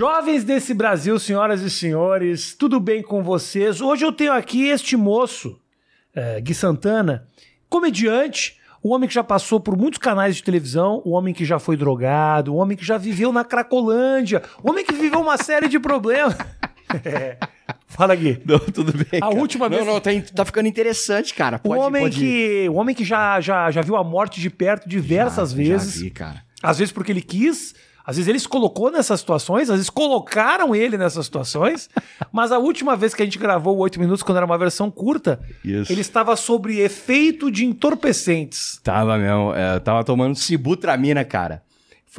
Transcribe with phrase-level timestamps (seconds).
[0.00, 3.80] Jovens desse Brasil, senhoras e senhores, tudo bem com vocês?
[3.80, 5.58] Hoje eu tenho aqui este moço,
[6.14, 7.26] é, Gui Santana,
[7.66, 11.58] comediante, um homem que já passou por muitos canais de televisão, um homem que já
[11.58, 15.66] foi drogado, um homem que já viveu na Cracolândia, um homem que viveu uma série
[15.66, 16.36] de problemas.
[17.04, 17.36] É.
[17.88, 18.40] Fala, Gui.
[18.46, 19.18] Não, tudo bem.
[19.20, 19.34] A cara.
[19.34, 21.56] última não, vez- Não, tá, tá ficando interessante, cara.
[21.56, 22.62] O Pode, homem pode ir.
[22.62, 25.94] que, o homem que já, já, já viu a morte de perto diversas Já- vezes.
[25.94, 26.42] Já vi, cara.
[26.62, 27.74] Às vezes porque ele quis,
[28.06, 31.90] às vezes ele se colocou nessas situações, às vezes colocaram ele nessas situações.
[32.32, 34.90] mas a última vez que a gente gravou o 8 minutos, quando era uma versão
[34.90, 35.92] curta, Isso.
[35.92, 38.78] ele estava sobre efeito de entorpecentes.
[38.84, 39.52] Tava mesmo.
[39.54, 41.62] é, eu tava tomando sibutramina, cara.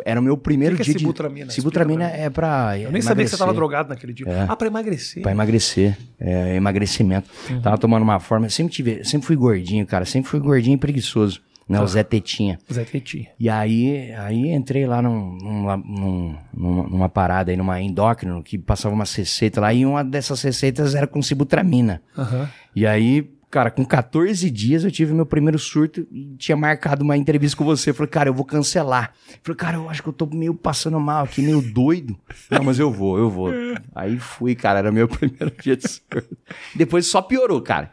[0.05, 1.47] Era o meu primeiro O que que é dia sibutramina?
[1.47, 1.53] de...
[1.53, 4.27] Sibutramina pra é pra Eu nem sabia que você estava drogado naquele dia.
[4.27, 4.45] É.
[4.47, 5.23] Ah, pra emagrecer.
[5.23, 5.97] Pra emagrecer.
[6.19, 7.27] É, emagrecimento.
[7.49, 7.61] Uhum.
[7.61, 8.49] Tava tomando uma forma...
[8.49, 9.03] Sempre tive...
[9.03, 10.05] Sempre fui gordinho, cara.
[10.05, 11.41] Sempre fui gordinho e preguiçoso.
[11.67, 11.77] Né?
[11.77, 11.83] Tá.
[11.83, 12.57] O Zé Tetinha.
[12.71, 13.27] Zé Tetinha.
[13.39, 18.95] E aí, aí entrei lá num, num- num- numa, parada aí, numa endócrino, que passava
[18.95, 22.01] umas receitas lá, e uma dessas receitas era com sibutramina.
[22.17, 22.49] Aham.
[22.75, 27.17] E aí, cara, com 14 dias eu tive meu primeiro surto e tinha marcado uma
[27.17, 27.91] entrevista com você.
[27.91, 29.11] Falei, cara, eu vou cancelar.
[29.43, 32.15] Falei, cara, eu acho que eu tô meio passando mal aqui, meio doido.
[32.49, 33.51] Não, mas eu vou, eu vou.
[33.93, 36.37] Aí fui, cara, era meu primeiro dia de surto.
[36.75, 37.91] Depois só piorou, cara.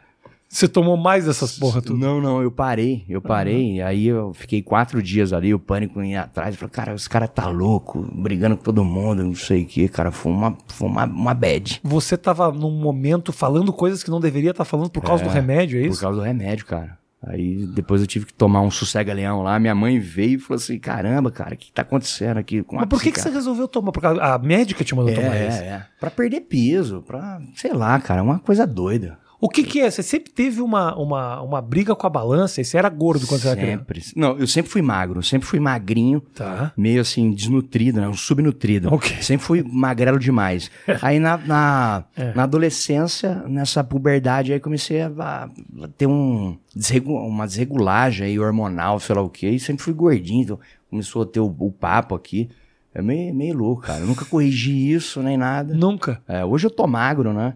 [0.55, 1.99] Você tomou mais dessas porra tudo.
[1.99, 3.81] Não, não, eu parei, eu parei.
[3.81, 6.55] Aí eu fiquei quatro dias ali, o pânico ia atrás.
[6.55, 9.89] Eu falei, cara, os caras tá louco, brigando com todo mundo, não sei o que,
[9.89, 10.11] cara.
[10.11, 11.81] Foi uma, foi uma, uma bad.
[11.83, 15.77] Você tava num momento falando coisas que não deveria estar falando por causa do remédio,
[15.77, 15.99] é Por isso?
[16.01, 16.97] causa do remédio, cara.
[17.21, 19.59] Aí depois eu tive que tomar um sossega-leão lá.
[19.59, 22.81] Minha mãe veio e falou assim: caramba, cara, o que tá acontecendo aqui com a
[22.81, 23.91] Mas por que, que você psiquiatra?" resolveu tomar?
[23.91, 25.57] Porque a médica te mandou É, tomar é, isso.
[25.57, 25.85] é.
[25.99, 29.17] Pra perder peso, pra, sei lá, cara, uma coisa doida.
[29.45, 29.91] O que que é?
[29.91, 33.41] Você sempre teve uma, uma, uma briga com a balança e você era gordo quando
[33.41, 33.77] você era criança?
[33.77, 34.03] sempre.
[34.15, 36.19] Não, eu sempre fui magro, sempre fui magrinho.
[36.33, 36.73] Tá.
[36.75, 38.07] meio assim, desnutrido, né?
[38.07, 38.91] Um subnutrido.
[38.91, 39.21] Ok.
[39.21, 40.71] Sempre fui magrelo demais.
[40.99, 42.33] Aí na, na, É.
[42.33, 45.49] na adolescência, nessa puberdade, aí comecei a, a
[45.95, 46.57] ter um,
[47.05, 50.59] uma desregulagem aí hormonal, sei lá o quê, e sempre fui gordinho, então
[50.89, 52.49] começou a ter o, o papo aqui.
[52.93, 53.99] É meio, meio louco, cara.
[53.99, 55.73] Eu nunca corrigi isso, nem nada.
[55.73, 56.21] Nunca.
[56.27, 57.53] É, hoje eu tô magro, né?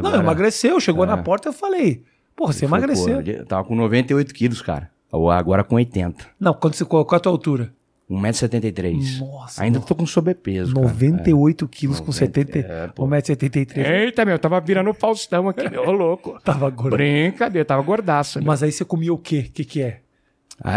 [0.00, 0.78] Não, emagreceu.
[0.80, 2.02] Chegou na porta eu falei,
[2.36, 3.20] porra, você Foi, emagreceu.
[3.20, 4.90] eu tava com 98 quilos, cara.
[5.12, 6.24] Agora com 80.
[6.40, 7.72] Não, quando você, qual, qual é a tua altura?
[8.10, 9.18] 1,73m.
[9.20, 10.74] Nossa, Ainda tô com sobrepeso.
[10.74, 10.86] cara.
[10.86, 13.06] 98 quilos com 90, 70, é, pô.
[13.06, 13.78] 1,73m.
[13.78, 16.38] Eita, meu, tava virando o Faustão aqui, meu, ô louco.
[16.44, 16.96] Tava gordo.
[16.96, 18.38] Brincadeira, tava gordaço.
[18.38, 18.46] meu.
[18.46, 19.46] Mas aí você comia o quê?
[19.48, 20.00] O que que é?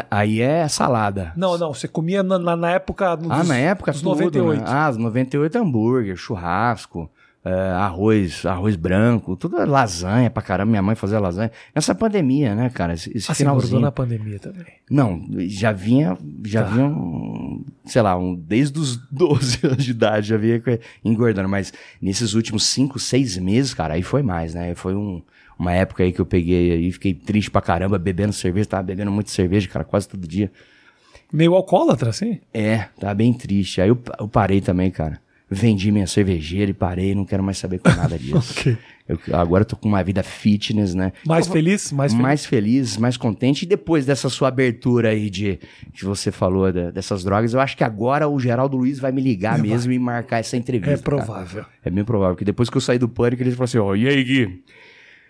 [0.09, 1.31] Aí é salada.
[1.35, 3.17] Não, não, você comia na, na- na época...
[3.29, 4.59] Ah, na época dos tudo, 98.
[4.61, 4.65] Né?
[4.67, 7.09] Ah, os 98 hambúrguer, churrasco,
[7.45, 10.71] é, arroz, arroz branco, tudo é lasanha pra caramba.
[10.71, 11.51] Minha mãe fazia lasanha.
[11.75, 12.93] Nessa pandemia, né, cara?
[12.95, 13.79] Esse, esse Ah, você finalzinho.
[13.81, 14.65] na pandemia também.
[14.89, 16.69] Não, já vinha, já Tá.
[16.71, 20.59] vinha, um, sei lá, um, desde os 12 anos de idade já vinha
[21.03, 24.73] engordando, mas nesses últimos 5, 6 meses, cara, aí foi mais, né?
[24.73, 25.21] Foi um-
[25.57, 29.11] uma época aí que eu peguei aí, fiquei triste pra caramba, bebendo cerveja, tava bebendo
[29.11, 30.51] muito cerveja, cara, quase todo dia.
[31.31, 32.39] Meio alcoólatra, assim?
[32.53, 33.81] É, tava bem triste.
[33.81, 35.19] Aí eu, eu parei também, cara.
[35.49, 38.35] Vendi minha cervejeira e parei, não quero mais saber com nada disso.
[38.57, 38.77] Ok.
[39.07, 41.13] Eu- agora eu tô com uma vida fitness, né?
[41.23, 41.91] Mais feliz?
[41.91, 42.23] Mais feliz?
[42.23, 43.61] mais feliz, mais contente.
[43.61, 45.59] E depois dessa sua abertura aí de
[45.93, 49.21] que você falou da- dessas drogas, eu acho que agora o Geraldo Luiz vai me
[49.21, 50.93] ligar mesmo e marcar essa entrevista.
[50.93, 51.23] É cara.
[51.23, 51.65] provável.
[51.83, 54.07] É bem provável, porque depois que eu saí do pânico, ele falou assim: ó, E
[54.07, 54.63] aí, Gui?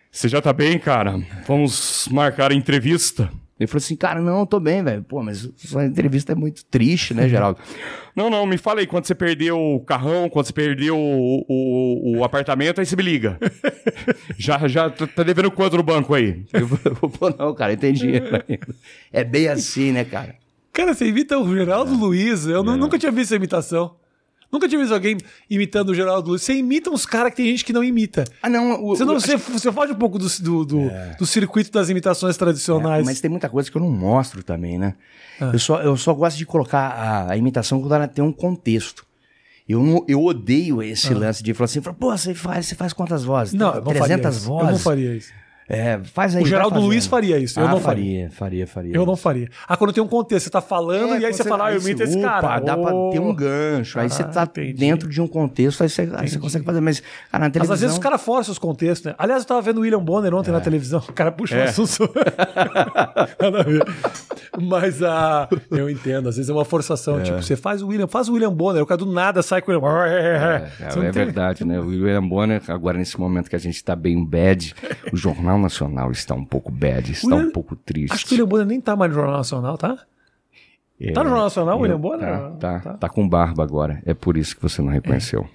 [0.10, 1.22] Você já tá bem, cara?
[1.46, 3.30] Vamos marcar a entrevista?
[3.60, 5.02] Ele falou assim, cara, não, eu tô bem, velho.
[5.04, 7.60] Pô, mas sua entrevista é muito triste, né, Geraldo?
[8.16, 12.18] Não, não, me fala aí, quando você perdeu o carrão, quando você perdeu o, o,
[12.20, 13.38] o apartamento, aí você me liga.
[14.40, 16.46] já, já tá tá devendo quanto no banco aí?
[16.54, 18.46] eu pô, não, cara, ainda.
[19.12, 20.36] É bem assim, né, cara?
[20.72, 21.98] Cara, você imita o Geraldo É.
[21.98, 22.46] Luiz.
[22.46, 23.98] Eu nu- nunca tinha visto essa imitação.
[24.52, 25.18] Nunca tinha visto alguém
[25.50, 26.44] imitando o Geraldo Luiz.
[26.44, 28.24] Você imita uns caras que tem gente que não imita.
[28.42, 31.72] Ah, não, o, Você, não, você, você foge um pouco do, do, do, do circuito
[31.72, 33.02] das imitações tradicionais.
[33.02, 34.96] É, mas tem muita coisa que eu não mostro também, né?
[35.40, 35.52] Ah.
[35.54, 39.06] Eu, só, eu só gosto de colocar a, a imitação quando ela tem um contexto.
[39.68, 43.24] Eu, não, eu odeio esse lance de falar assim, pô, você faz, você faz quantas
[43.24, 43.56] vozes?
[43.56, 43.58] Ah.
[43.58, 44.46] Não, eu não faria 300 isso.
[44.46, 44.68] vozes?
[44.68, 45.45] Eu não faria isso.
[45.68, 46.44] É, faz aí.
[46.44, 46.80] O Geraldo.
[46.80, 48.30] Luiz faria isso, eu Ah, não faria.
[48.30, 48.96] Faria, faria.
[48.96, 49.50] Eu não faria.
[49.68, 51.82] Ah, quando tem um contexto, você tá falando É, e aí você fala, ah, eu
[51.82, 52.60] imito esse cara.
[52.60, 53.10] dá pra Oh.
[53.12, 54.00] ter um gancho.
[54.00, 54.74] Aí você Ah, tá entendi.
[54.74, 56.82] dentro de um contexto, aí você, aí você consegue fazer.
[56.82, 57.74] Mas, cara, na Mas televisão...
[57.74, 59.16] às vezes os caras forçam os contextos, né?
[59.18, 60.54] Aliás, eu tava vendo o William Bonner ontem É.
[60.54, 61.00] na televisão.
[61.10, 62.14] O cara puxa um assunto.
[63.42, 63.84] Nada a ver.
[64.62, 67.22] Mas ah, eu entendo, às vezes é uma forçação.
[67.22, 69.72] Tipo, você faz o William, faz o William Bonner, o cara do nada sai com
[69.72, 70.06] o William.
[70.08, 71.80] É, Você é tem- verdade, né?
[71.80, 74.74] O William Bonner, agora nesse momento que a gente tá bem bad,
[75.12, 78.14] o Jornal Nacional está um pouco bad, está William- um pouco triste.
[78.14, 79.98] Acho que o William Bonner nem tá mais no Jornal Nacional, tá?
[81.14, 82.52] Tá no Jornal Nacional, Eu- William Bonner?
[82.60, 84.02] Tá, tá, tá com barba agora.
[84.06, 85.46] É por isso que você não reconheceu.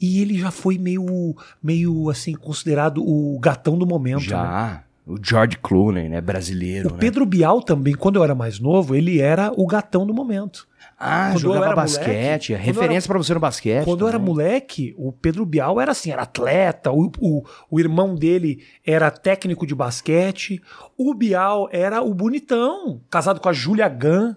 [0.00, 4.20] E ele já foi meio, meio assim, considerado o gatão do momento.
[4.20, 4.26] né?
[4.28, 4.82] Já.
[5.06, 6.20] O George Clooney, né?
[6.20, 6.98] Brasileiro, O né?
[7.00, 10.68] Pedro Bial também, quando eu era mais novo, ele era o gatão do momento.
[11.02, 12.06] Ah, Quando jogava era basquete.
[12.06, 13.84] moleque, é referência pra você no basquete.
[13.86, 14.34] Quando eu era também.
[14.34, 19.66] moleque, o Pedro Bial era assim, era atleta, o, o, o irmão dele era técnico
[19.66, 20.60] de basquete,
[20.98, 24.36] o Bial era o bonitão, casado com a Júlia Gan.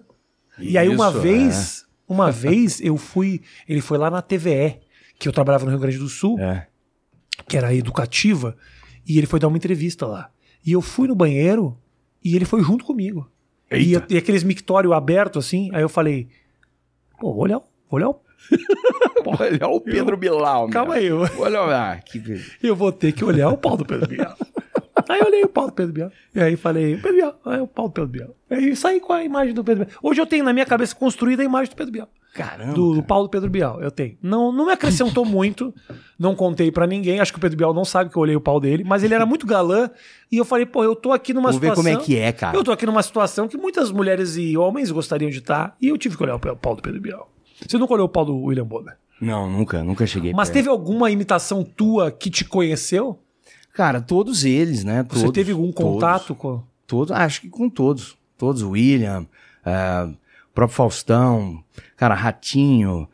[0.58, 1.20] E aí uma Isso, é.
[1.20, 4.80] vez, uma vez eu fui, ele foi lá na TVE,
[5.18, 6.66] que eu trabalhava no Rio Grande do Sul, É.
[7.46, 8.56] que era educativa,
[9.06, 10.30] e ele foi dar uma entrevista lá.
[10.64, 11.76] E eu fui no banheiro
[12.24, 13.30] e ele foi junto comigo.
[13.70, 16.28] E, e aqueles mictório aberto assim, aí eu falei,
[17.24, 18.20] pô, vou olhar, o- vou olhar o
[19.40, 21.96] Olha o Pedro Bilal, Calma aí, eu, Olha lá.
[21.96, 22.22] Que...
[22.62, 24.36] eu vou ter que olhar o pau do Pedro Bial.
[25.08, 26.12] aí eu olhei o pau do Pedro Bial.
[26.34, 28.36] E aí falei, Pedro Bial, é o pau do Pedro Bial.
[28.50, 29.98] Aí saí com a imagem do Pedro Bial.
[30.02, 32.08] Hoje eu tenho na minha cabeça construída a imagem do Pedro Bial.
[32.34, 32.72] Caramba.
[32.74, 34.18] Do, do pau do Pedro Bial, eu tenho.
[34.20, 35.72] Não, não me acrescentou muito,
[36.18, 37.20] não contei pra ninguém.
[37.20, 39.14] Acho que o Pedro Bial não sabe que eu olhei o pau dele, mas ele
[39.14, 39.88] era muito galã.
[40.32, 41.92] E eu falei, pô, eu tô aqui numa Vamos ver situação.
[41.92, 42.56] como é que é, cara.
[42.56, 45.76] Eu tô aqui numa situação que muitas mulheres e homens gostariam de estar.
[45.80, 47.30] E eu tive que olhar o pau do Pedro Bial.
[47.66, 48.96] Você nunca olhou o pau do William Bonner?
[49.20, 53.18] Não, nunca, nunca cheguei Mas teve alguma imitação tua que te conheceu?
[53.72, 55.04] Cara, todos eles, né?
[55.08, 55.92] Você Todos, teve algum todos.
[55.92, 56.62] contato com.
[56.86, 58.16] Todos, acho que com todos.
[58.36, 59.26] Todos, William,
[59.64, 60.14] o
[60.54, 61.62] próprio Faustão,
[61.96, 63.08] cara, Ratinho.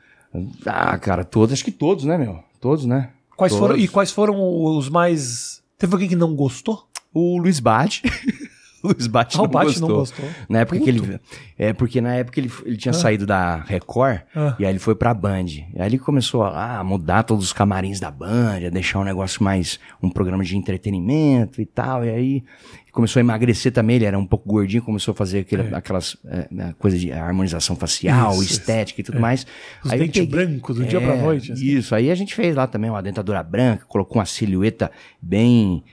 [0.67, 2.43] Ah, cara, todos, acho que todos, né, meu?
[2.61, 3.11] Todos, né?
[3.37, 3.69] Quais Todos.
[3.69, 4.37] foram, e quais foram
[4.77, 5.63] os mais.
[5.79, 6.87] Teve alguém que não gostou?
[7.13, 8.03] O Luiz Bate.
[8.83, 9.89] o Luiz Bate Ah, não, gostou.
[9.89, 10.25] não gostou.
[10.49, 10.85] Na época Puto.
[10.85, 11.21] que ele.
[11.59, 14.57] É, porque na época ele, ele tinha saído da Record Ah.
[14.59, 15.47] e aí ele foi pra Band.
[15.47, 19.05] E aí ele começou a ah, mudar todos os camarins da Band, a deixar um
[19.05, 19.79] negócio mais.
[20.03, 22.05] um programa de entretenimento e tal.
[22.05, 22.45] E aí
[22.93, 26.49] começou a emagrecer também, ele era um pouco gordinho, começou a fazer aquele- aquelas é,
[26.51, 29.47] né, coisas de harmonização facial, Isso, estética e tudo mais.
[29.85, 31.53] Os Aí dentes peguei- brancos do dia pra noite.
[31.53, 31.65] assim.
[31.65, 34.91] Isso, aí a gente fez lá também uma dentadura branca, colocou uma silhueta
[35.23, 35.85] bem,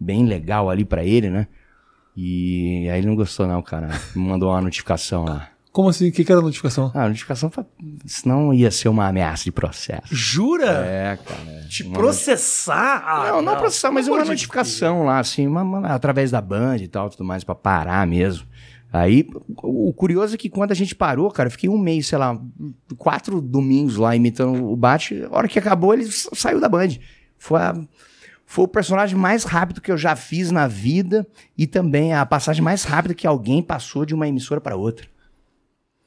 [0.00, 1.46] bem legal ali pra ele, né?
[2.16, 3.88] E aí ele não gostou não, cara.
[4.14, 5.48] Me mandou uma notificação lá.
[5.70, 6.08] Como assim?
[6.08, 6.90] O que, que era a notificação?
[6.94, 7.66] Ah, a notificação, fa-
[8.06, 10.06] senão ia ser uma ameaça de processo.
[10.10, 10.70] Jura?
[10.86, 11.66] É, cara.
[11.68, 13.02] Te Uma- processar?
[13.06, 16.88] Ah, Não, não processar, mas uma notificação lá, assim, uma- uma- através da Band e
[16.88, 18.46] tal, tudo mais, pra parar mesmo.
[18.90, 19.28] Aí,
[19.62, 22.40] o curioso é que quando a gente parou, cara, eu fiquei um mês, sei lá,
[22.96, 25.24] quatro domingos lá imitando o Bate.
[25.30, 26.88] A hora que acabou, ele sa- saiu da Band.
[27.36, 27.76] Foi, a-
[28.46, 31.26] foi o personagem mais rápido que eu já fiz na vida
[31.58, 35.06] e também a passagem mais rápida que alguém passou de uma emissora pra outra.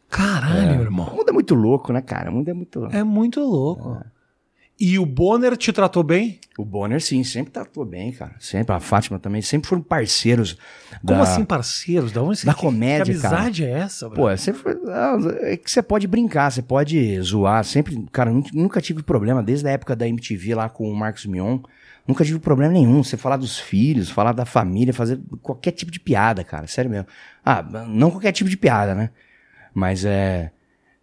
[0.10, 1.16] Caralho, O irmão.
[1.16, 2.32] mundo é muito louco, né, cara?
[2.32, 2.86] O mundo é muito.
[2.92, 4.04] É muito louco.
[4.82, 6.40] E o Bonner te tratou bem?
[6.58, 8.34] O Bonner, sim, sempre tratou bem, cara.
[8.40, 8.74] Sempre.
[8.74, 10.58] A Fátima também, sempre foram parceiros.
[11.06, 12.14] Como da- assim, parceiros?
[12.14, 14.30] Da onde você da que- comédia, Que amizade é essa, Pô, bro?
[14.30, 17.64] é sempre foi- ah, é que você pode brincar, você pode zoar.
[17.66, 21.26] Sempre, cara, nunca, nunca tive problema, desde a época da MTV lá com o Marcos
[21.26, 21.60] Mion.
[22.10, 23.04] Nunca tive problema nenhum.
[23.04, 26.66] Você falar dos filhos, falar da família, fazer qualquer tipo de piada, cara.
[26.66, 27.06] Sério mesmo.
[27.46, 29.12] Ah, não qualquer tipo de piada, né?
[29.76, 30.50] Mas é.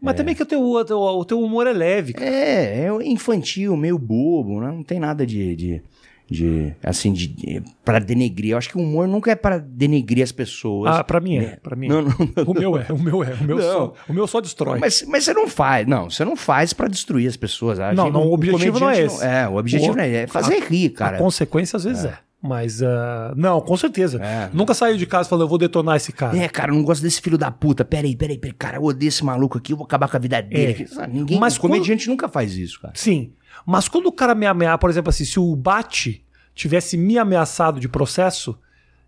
[0.02, 2.12] Mas também que o teu, o, teu, o teu humor é leve.
[2.12, 2.28] cara.
[2.28, 4.66] É, é infantil, meio bobo, né?
[4.66, 5.54] Não tem nada de.
[5.54, 5.82] de
[6.28, 8.52] de, assim, de, de para denegrir.
[8.52, 10.96] Eu acho que o humor nunca é para denegrir as pessoas.
[10.96, 11.56] Ah, pra mim é.
[11.62, 11.88] Pra mim.
[11.88, 12.44] Não, não, não.
[12.46, 13.34] O meu é, o meu é.
[13.34, 13.62] O meu, Não.
[13.72, 14.78] só, o meu só destrói.
[14.80, 17.78] Mas, mas você não faz, não, você não faz pra destruir as pessoas.
[17.78, 19.24] A Não, gente- não, o objetivo não é esse.
[19.24, 21.18] é, o objetivo O- não é, é fazer rir, a cara.
[21.18, 22.18] consequência às vezes é.
[22.42, 24.22] Mas, ah, não, com certeza.
[24.22, 24.50] É.
[24.52, 26.36] Nunca saiu de casa falando, eu vou detonar esse cara.
[26.36, 27.84] É, cara, eu não gosto desse filho da puta.
[27.84, 28.54] Peraí, peraí, peraí.
[28.56, 30.86] Cara, eu odeio esse maluco aqui, eu vou acabar com a vida dele.
[30.98, 31.06] É.
[31.06, 32.92] Ninguém, Mas Mas comediante nunca faz isso, cara.
[32.96, 33.32] Sim.
[33.66, 37.80] Mas quando o cara me ameaça, por exemplo, assim, se o Bate tivesse me ameaçado
[37.80, 38.56] de processo,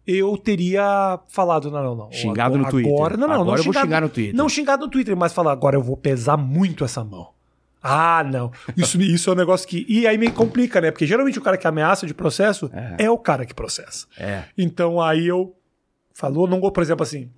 [0.05, 2.13] eu teria falado, não, não, não.
[2.13, 2.93] Xingado no agora, Twitter.
[2.93, 4.35] Agora, não, não, Agora não eu vou xingar no Twitter.
[4.35, 7.29] Não xingado no Twitter, mas falar, agora eu vou pesar muito essa mão.
[7.81, 8.51] Ah, não.
[8.77, 9.87] Isso, isso é um negócio que.
[9.89, 10.91] E aí me complica, né?
[10.91, 14.07] Porque geralmente o cara que ameaça de processo é, o cara que processa.
[14.19, 14.45] É.
[14.57, 15.55] Então aí eu.
[16.13, 17.31] Falou, não vou, por exemplo, assim.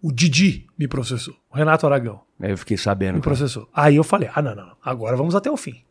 [0.00, 1.34] O Didi me processou.
[1.50, 3.14] O Renato Aragão Aí eu fiquei sabendo.
[3.14, 3.36] me cara.
[3.36, 3.68] processou.
[3.74, 4.76] Aí eu falei: ah, não, não, não.
[4.84, 5.82] Agora vamos até o fim.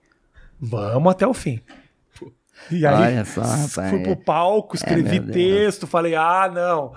[0.66, 1.60] Vamos até o fim.
[2.72, 3.44] E aí só,
[3.90, 5.34] fui pro palco, escrevi Deus.
[5.34, 6.94] texto, falei: ah, não.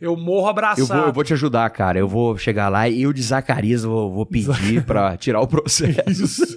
[0.00, 0.80] Eu morro abraçado.
[0.80, 1.98] Eu vou, eu vou te ajudar, cara.
[1.98, 6.54] Eu vou chegar lá e eu de Zacarias vou, vou pedir pra tirar o processo.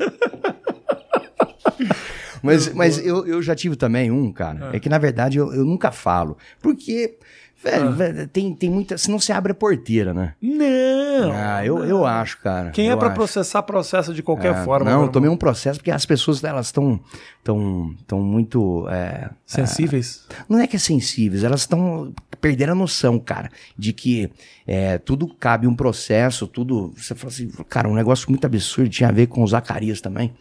[2.43, 4.69] mas mas eu, eu já tive também um, cara.
[4.73, 6.37] É, que na verdade eu, eu nunca falo.
[6.61, 7.17] Porque
[7.63, 8.97] Velho, velho, tem, tem muita.
[8.97, 10.33] Se não se abre a porteira, né?
[10.41, 11.31] Não.
[11.33, 12.71] Ah, eu, eu acho, cara.
[12.71, 13.11] Quem é acho.
[13.13, 14.89] processar, processa de qualquer É, forma.
[14.89, 16.99] Não, eu tomei um processo porque as pessoas elas estão
[17.43, 18.87] tão, tão muito.
[18.89, 20.25] é, Sensíveis.
[20.49, 24.31] não é que é sensíveis, elas estão perdendo a noção, cara, de que
[24.65, 26.91] é, tudo cabe um processo, tudo.
[26.97, 30.33] Você fala assim, cara, um negócio muito absurdo, tinha a ver com o Zacarias também.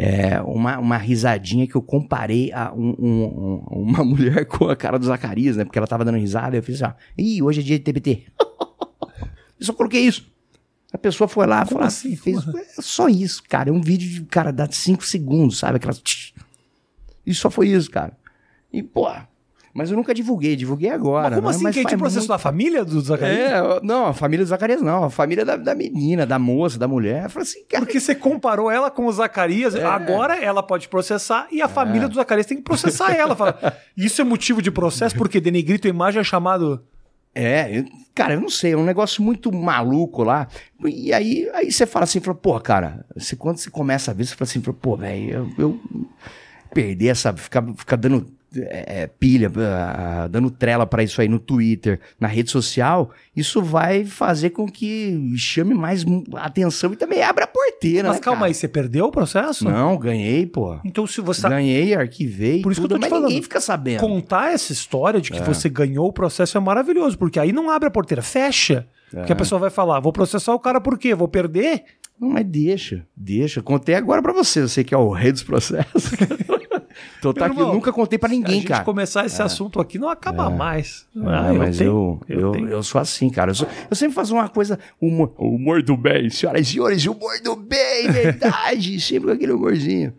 [0.00, 4.76] É, uma, uma risadinha que eu comparei a um- um- um- uma mulher com a
[4.76, 5.64] cara do Zacarias, né?
[5.64, 7.84] Porque ela tava dando risada e eu fiz assim, ó, ih, hoje é dia de
[7.84, 8.26] TBT.
[9.58, 10.30] eu só coloquei isso.
[10.92, 12.14] A pessoa foi lá, falou assim?
[12.16, 13.70] fez é só isso, cara.
[13.70, 15.76] É um vídeo de, cara, dá 5 segundos, sabe?
[15.76, 16.00] Aquelas.
[17.26, 18.16] E só foi isso, cara.
[18.72, 19.06] E, pô.
[19.78, 21.30] Mas eu nunca divulguei, divulguei agora.
[21.30, 21.50] Mas como né?
[21.54, 21.62] assim?
[21.64, 23.38] Mas Quem faz tinha processo muito- da família do Zacarias?
[23.50, 26.88] É, não, a família do Zacarias não, a família da, da menina, da moça, da
[26.88, 27.24] mulher.
[27.24, 27.84] Eu falei assim, cara.
[27.86, 29.84] Porque você comparou ela com o Zacarias, É.
[29.84, 33.36] agora ela pode processar e a família do Zacarias tem que processar ela.
[33.36, 33.56] Fala,
[33.96, 36.82] isso é motivo de processo porque denegrir tua imagem é chamado.
[37.34, 40.48] É, eu- cara, eu não sei, é um negócio muito maluco lá.
[40.84, 44.24] E aí, aí você fala assim, fala, pô, cara, você, quando você começa a ver,
[44.26, 45.80] você fala assim, pô, velho, eu, eu
[46.74, 51.38] perder essa, ficar, ficar dando é, é, pilha, ah, dando trela pra isso aí no
[51.38, 56.04] Twitter, na rede social, isso vai fazer com que chame mais
[56.36, 58.48] atenção e também abra a porteira, Mas né, calma cara?
[58.50, 59.64] aí, você perdeu o processo?
[59.64, 60.78] Não, ganhei, pô.
[60.84, 63.26] Então, se você tá Ganhei, arquivei, Por isso que eu tudo, tô te mas falando.
[63.28, 64.00] ninguém fica sabendo.
[64.00, 65.20] contar essa história É.
[65.20, 68.86] de que você ganhou o processo é maravilhoso, porque aí não abre a porteira, fecha.
[69.12, 69.16] É.
[69.18, 71.14] Porque a pessoa vai falar, vou processar o cara por quê?
[71.14, 71.82] Vou perder?
[72.20, 73.62] Não, mas deixa, deixa.
[73.62, 76.10] Contei agora pra você, você que é o rei dos processos.
[77.18, 78.84] então tá irmão, eu nunca contei pra Se a ninguém, gente cara.
[78.84, 81.06] começar esse assunto aqui, não acaba mais.
[81.24, 82.82] Ah, Ah, mas eu, eu, eu, tenho.
[82.82, 83.50] sou assim, cara.
[83.50, 84.78] Eu, sou- eu sempre faço uma coisa.
[85.00, 88.98] Humor, humor do bem, senhoras e senhores, humor do bem, verdade.
[89.00, 90.12] sempre com aquele humorzinho.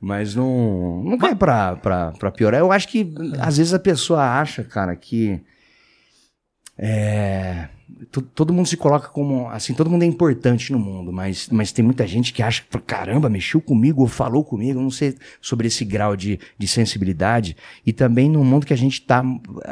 [0.00, 2.60] Mas não, não cai pra, pra, pra piorar.
[2.60, 5.40] Eu acho que às vezes a pessoa acha, cara, que.
[6.80, 7.68] É,
[8.12, 9.48] to- todo mundo se coloca como.
[9.48, 12.78] Assim, todo mundo é importante no mundo, mas, mas tem muita gente que acha que,
[12.78, 14.78] caramba, mexeu comigo ou falou comigo.
[14.78, 17.56] Eu não sei sobre esse grau de, de sensibilidade.
[17.84, 19.24] E também no mundo que a gente tá.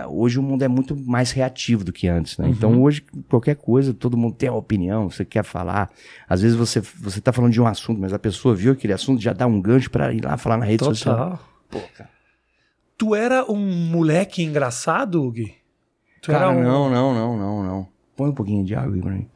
[0.08, 2.48] Hoje o mundo é muito mais reativo do que antes, né?
[2.48, 5.88] Então hoje, qualquer coisa, todo mundo tem uma opinião, você quer falar.
[6.28, 9.22] Às vezes você, você tá falando de um assunto, mas a pessoa viu aquele assunto,
[9.22, 11.14] já dá um gancho pra ir lá falar na rede social.
[11.16, 11.40] Total.
[11.70, 12.10] Pô, cara.
[12.98, 15.54] Tu era um moleque engraçado, Gui?
[16.26, 16.60] Tu Cara, era um...
[16.60, 17.88] não, não, não, não, não.
[18.16, 19.28] Põe um pouquinho de água aí pra mim.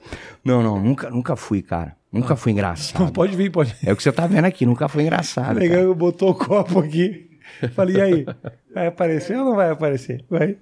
[0.45, 1.95] Não, não, nunca, nunca fui, cara.
[2.13, 3.13] Nunca fui engraçado.
[3.15, 3.77] Pode vir, pode.
[3.87, 5.47] É o que você tá vendo aqui, nunca foi engraçado.
[5.47, 5.59] cara.
[5.61, 7.31] Legal, botou o copo aqui.
[7.75, 8.27] Falei, e aí?
[8.75, 10.25] Vai aparecer ou não vai aparecer?
[10.29, 10.57] Vai.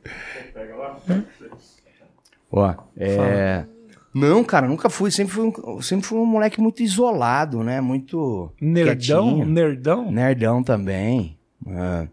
[2.52, 3.64] Ó, é.
[4.12, 5.10] Não, cara, nunca fui.
[5.10, 7.80] Sempre fui um, sempre fui um moleque muito isolado, né?
[7.80, 8.52] Muito.
[8.60, 9.24] Nerdão?
[9.28, 9.46] quietinho.
[9.46, 10.10] Nerdão?
[10.10, 11.38] Nerdão também.
[11.66, 12.08] É.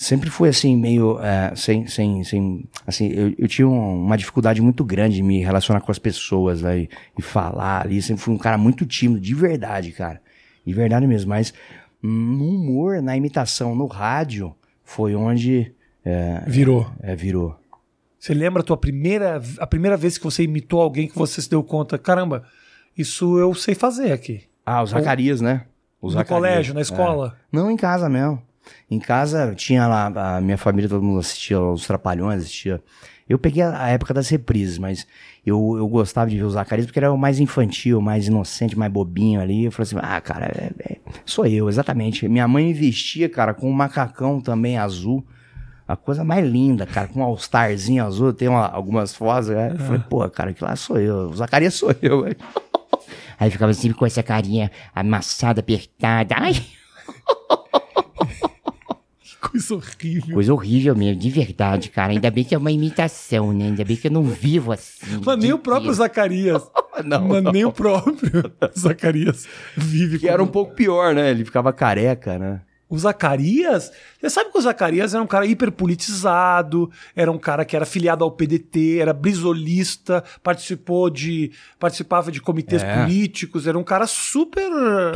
[0.00, 1.18] sempre fui assim, meio.
[1.20, 2.64] é, sem, sem, sem.
[2.86, 6.64] Assim, eu, eu tinha um- uma dificuldade muito grande de me relacionar com as pessoas
[6.64, 6.88] aí
[7.18, 8.00] e falar ali.
[8.00, 10.22] Sempre fui um cara muito tímido, de verdade, cara.
[10.64, 11.28] De verdade mesmo.
[11.30, 11.52] Mas
[12.00, 15.74] no humor, na imitação, no rádio, foi onde
[16.04, 16.86] é, Virou.
[17.02, 17.58] é, virou.
[18.18, 21.50] Você lembra a tua primeira, a primeira vez que você imitou alguém que você se
[21.50, 21.98] deu conta?
[21.98, 22.44] Caramba,
[22.96, 24.42] isso eu sei fazer aqui.
[24.64, 25.64] Ah, o Zacarias, né?
[26.00, 26.28] O no Zacarias.
[26.38, 26.82] colégio, na É.
[26.82, 27.36] escola.
[27.50, 28.40] Não, em casa mesmo.
[28.90, 32.82] Em casa tinha lá, a minha família, todo mundo assistia os Trapalhões, assistia.
[33.28, 35.06] Eu peguei a a época das reprises, mas
[35.44, 38.90] eu, eu gostava de ver o Zacarias porque era o mais infantil, mais inocente, mais
[38.90, 39.66] bobinho ali.
[39.66, 40.96] Eu falei assim, ah, cara, é- é-
[41.26, 42.26] sou eu, exatamente.
[42.26, 45.22] Minha mãe vestia, cara, com um macacão também azul.
[45.86, 48.32] A coisa mais linda, cara, com um all-starzinho azul.
[48.32, 49.72] Tem uma- algumas fotos, né?
[49.74, 51.28] Eu falei, pô, cara, que lá sou eu.
[51.30, 52.36] O Zacarias sou eu, velho.
[53.40, 56.34] Aí ficava sempre com essa carinha amassada, apertada.
[56.38, 56.54] Ai,
[59.50, 60.34] coisa horrível.
[60.34, 62.12] coisa horrível mesmo, de verdade, cara.
[62.12, 63.66] Ainda bem que é uma imitação, né?
[63.66, 65.20] Ainda bem que eu não vivo assim.
[65.24, 65.92] Mas nem o próprio.
[65.92, 66.62] Zacarias.
[67.04, 67.52] Não, Mas não.
[67.52, 71.30] nem o próprio Zacarias vive Que era um pouco pior, né?
[71.30, 72.60] Ele ficava careca, né?
[72.90, 77.76] O Zacarias, você sabe que o Zacarias era um cara hiperpolitizado, era um cara que
[77.76, 83.04] era filiado ao PDT, era brisolista, participou de participava de comitês É.
[83.04, 84.70] políticos, era um cara super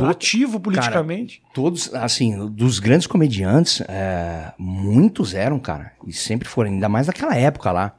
[0.07, 1.41] ativo politicamente.
[1.53, 5.93] Todos, assim, dos grandes comediantes, é, muitos eram, cara.
[6.05, 7.95] E sempre foram, ainda mais naquela época lá.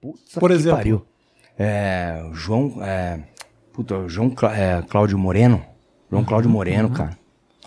[0.00, 0.76] Puta Por exemplo?
[0.76, 1.06] pariu.
[1.58, 2.74] É, João.
[2.82, 3.18] É,
[3.72, 5.64] puta, João Clá- é, Cláudio Moreno.
[6.10, 7.16] João Cláudio Moreno, cara.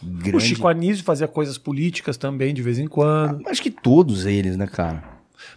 [0.03, 0.45] O Grande.
[0.45, 3.47] Chico Anísio fazia coisas políticas também de vez em quando.
[3.47, 5.03] Acho que todos eles, né, cara?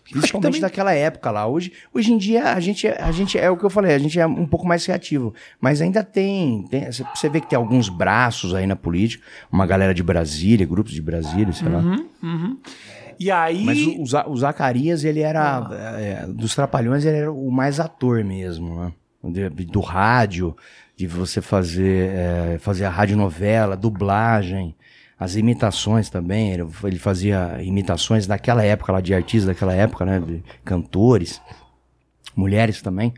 [0.05, 1.47] Principalmente também- naquela época lá.
[1.47, 3.99] Hoje, hoje em dia, a gente, é- a gente é o que eu falei, a
[3.99, 5.35] gente é um pouco mais criativo.
[5.61, 6.65] Mas ainda tem.
[6.71, 10.93] tem- você- vê que tem alguns braços aí na política, uma galera de Brasília, grupos
[10.93, 11.83] de Brasília, sei lá.
[13.19, 13.65] E aí.
[13.65, 15.69] Mas o, o Za- o Zacarias, ele era.
[15.99, 18.93] é, dos Trapalhões, ele era o mais ator mesmo, né?
[19.25, 20.57] De- do rádio,
[20.97, 24.75] de você fazer, é, fazer a radionovela, dublagem,
[25.19, 26.53] as imitações também.
[26.53, 30.21] Ele, ele fazia imitações daquela época lá, de artistas daquela época, né?
[30.21, 31.41] De cantores,
[32.37, 33.13] mulheres também.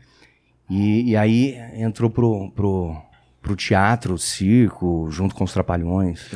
[0.69, 2.95] E, e aí entrou pro, pro,
[3.41, 6.29] pro teatro, circo, junto com os Trapalhões.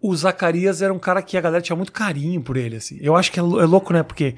[0.00, 2.98] O Zacarias era um cara que a galera tinha muito carinho por ele, assim.
[3.00, 4.02] Eu acho que é, é louco, né?
[4.02, 4.36] Porque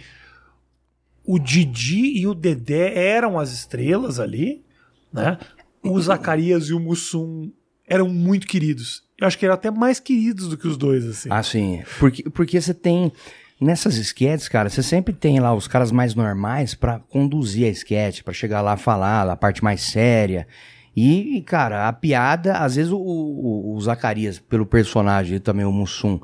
[1.25, 4.64] o Didi e o Dedé eram as estrelas ali,
[5.12, 5.38] né?
[5.84, 7.50] O Zacarias e o Mussum
[7.86, 9.02] eram muito queridos.
[9.20, 11.28] Eu acho que eram até mais queridos do que os dois, assim.
[11.30, 11.82] Ah, sim.
[11.98, 13.12] Porque, porque você tem.
[13.60, 18.24] Nessas esquetes, cara, você sempre tem lá os caras mais normais pra conduzir a esquete,
[18.24, 20.46] pra chegar lá falar, a parte mais séria.
[20.94, 25.72] E, cara, a piada, às vezes o, o, o Zacarias, pelo personagem, e também o
[25.72, 26.20] Mussum,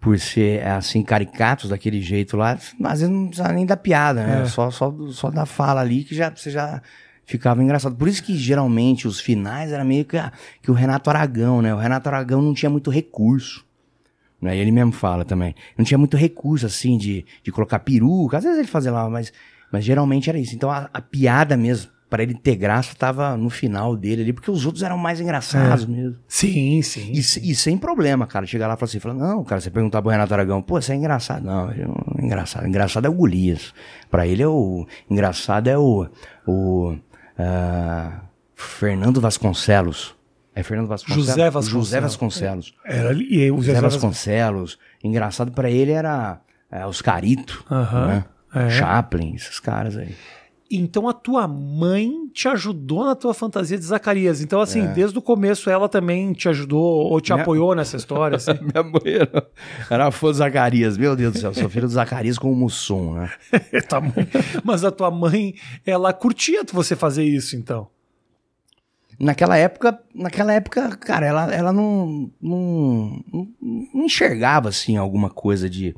[0.00, 4.42] por ser assim, caricatos daquele jeito lá, às vezes não precisa nem da piada, né?
[4.42, 4.44] É.
[4.46, 6.80] Só, só, só da fala ali que já, você já
[7.28, 7.94] ficava engraçado.
[7.94, 10.32] Por isso que geralmente os finais era meio que, a-
[10.62, 11.72] que o Renato Aragão, né?
[11.74, 13.64] O Renato Aragão não tinha muito recurso.
[14.40, 14.56] Né?
[14.56, 15.54] Ele mesmo fala também.
[15.76, 18.38] Não tinha muito recurso, assim, de, de colocar peruca.
[18.38, 19.32] Às vezes ele fazia lá, mas,
[19.70, 20.54] mas geralmente era isso.
[20.54, 24.50] Então a, a piada mesmo, para ele ter graça, tava no final dele ali, porque
[24.50, 26.16] os outros eram mais engraçados mesmo.
[26.26, 27.10] Sim, sim.
[27.12, 28.46] E, e sem problema, cara.
[28.46, 30.92] Chegar lá e falar assim, falar, não, cara, você perguntar pro Renato Aragão, pô, você
[30.92, 31.44] é engraçado.
[31.44, 31.76] Não é
[32.24, 32.66] engraçado.
[32.66, 33.74] Engraçado é o Golias.
[34.10, 34.86] Pra ele é o.
[35.10, 36.06] Engraçado é o.
[36.46, 36.96] O.
[37.38, 38.20] ah,
[38.54, 40.14] Fernando Vasconcelos.
[40.54, 41.26] É Fernando Vasconcelos?
[41.26, 41.86] José Vasconcelos.
[41.86, 42.74] José Vasconcelos.
[42.84, 43.26] Era ali.
[43.30, 44.78] E o José Zé Vasconcelos.
[45.04, 46.40] Engraçado pra ele era
[46.70, 48.24] é, os Carito, Aham, né?
[48.54, 48.70] é.
[48.70, 50.14] Chaplin, esses caras aí.
[50.70, 54.40] Então a tua mãe te ajudou na tua fantasia de Zacarias.
[54.42, 54.86] Então, assim, É.
[54.88, 58.50] desde o começo ela também te ajudou ou te Minha- apoiou nessa história, assim.
[58.60, 59.46] Minha mãe era,
[59.90, 60.98] era fã do Zacarias.
[60.98, 63.30] Meu Deus do céu, sou filho do Zacarias com o Mussum, né?
[64.14, 64.28] Mãe-
[64.62, 65.54] Mas a tua mãe,
[65.86, 67.88] ela curtia você fazer isso, então.
[69.20, 73.48] Naquela época, naquela época, cara, ela, ela não, não, não,
[74.04, 75.92] enxergava, assim, alguma coisa de...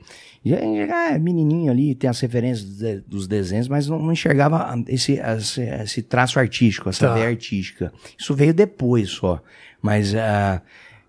[0.91, 4.75] ah, é menininho ali, tem as referências dos de- dos desenhos, mas não, não enxergava
[4.89, 7.13] esse, esse, esse traço artístico, essa Tá.
[7.15, 7.93] veia artística.
[8.19, 9.43] Isso veio depois só.
[9.83, 10.63] Mas ah,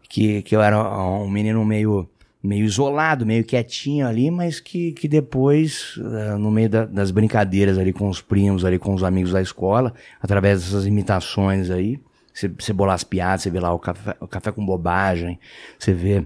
[0.10, 0.78] que, que eu era
[1.18, 2.10] um menino meio,
[2.44, 7.78] meio isolado, meio quietinho ali, mas que, que depois, ah, no meio da- das brincadeiras
[7.78, 12.00] ali com os primos, ali com os amigos da escola, através dessas imitações aí,
[12.34, 15.38] você, bolar as piadas, você vê lá o café, o café com bobagem,
[15.78, 16.26] você vê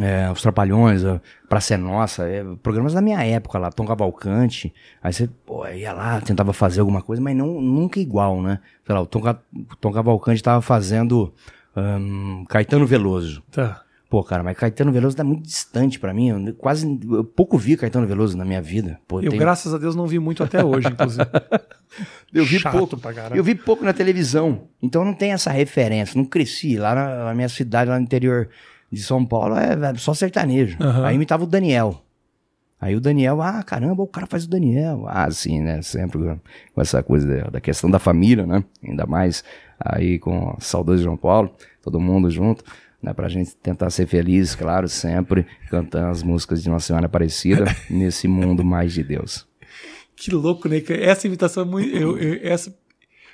[0.00, 4.72] é, os Trapalhões, a Praça é Nossa, é, programas da minha época lá, Tom Cavalcante.
[5.02, 5.28] Aí você
[5.74, 8.60] ia lá, tentava fazer alguma coisa, mas não, nunca igual, né?
[8.84, 9.22] Sei lá, o Tom,
[9.80, 11.32] Tom Cavalcante tava fazendo
[11.74, 13.42] ahn, Caetano Veloso.
[13.50, 13.82] Tá.
[14.08, 16.28] Pô, cara, mas Caetano Veloso tá muito distante pra mim.
[16.46, 16.86] Eu quase.
[17.10, 19.00] Eu pouco vi Caetano Veloso na minha vida.
[19.08, 21.24] Pô, Eu, tem- graças a Deus, não vi muito até hoje, inclusive.
[22.32, 22.96] eu vi Chato pouco.
[22.96, 23.36] pra caralho.
[23.36, 24.68] Eu vi pouco na televisão.
[24.80, 26.16] Então não tem essa referência.
[26.16, 26.76] Não cresci.
[26.76, 28.48] Lá na, na minha cidade, lá no interior
[28.92, 30.76] de São Paulo, é, é só sertanejo.
[30.80, 31.04] Aham.
[31.04, 32.02] Aí imitava o Daniel.
[32.80, 35.04] Aí o Daniel, ah, caramba, o cara faz o Daniel.
[35.08, 35.80] Ah, sim, né?
[35.82, 38.62] Sempre com- essa coisa da, questão da família, né?
[38.86, 39.42] Ainda mais
[39.80, 41.50] aí com o saudoso João Paulo,
[41.82, 42.62] todo mundo junto,
[43.02, 43.12] né?
[43.12, 48.26] Pra gente tentar ser feliz, claro, sempre cantando as músicas de Nossa Senhora Aparecida nesse
[48.28, 49.46] mundo mais de Deus.
[50.16, 50.82] Que louco, né?
[51.00, 51.94] Essa imitação é muito.
[51.96, 52.74] eu- eu- essa,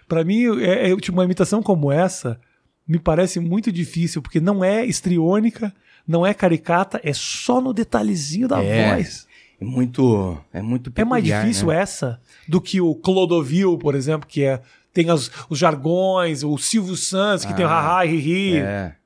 [0.09, 2.41] pra mim, é, é, tipo, uma imitação como essa
[2.87, 5.73] me parece muito difícil, porque não é estriônica,
[6.07, 8.97] não é caricata, é só no detalhezinho da É.
[8.97, 9.27] voz.
[9.61, 11.77] É muito, é muito É mais peculiar, difícil né?
[11.81, 14.61] essa do que o Clodovil, por exemplo, que é,
[14.93, 18.57] tem as- os jargões, o Silvio Santos, que tem o haha, hi, hi.
[18.57, 18.97] É.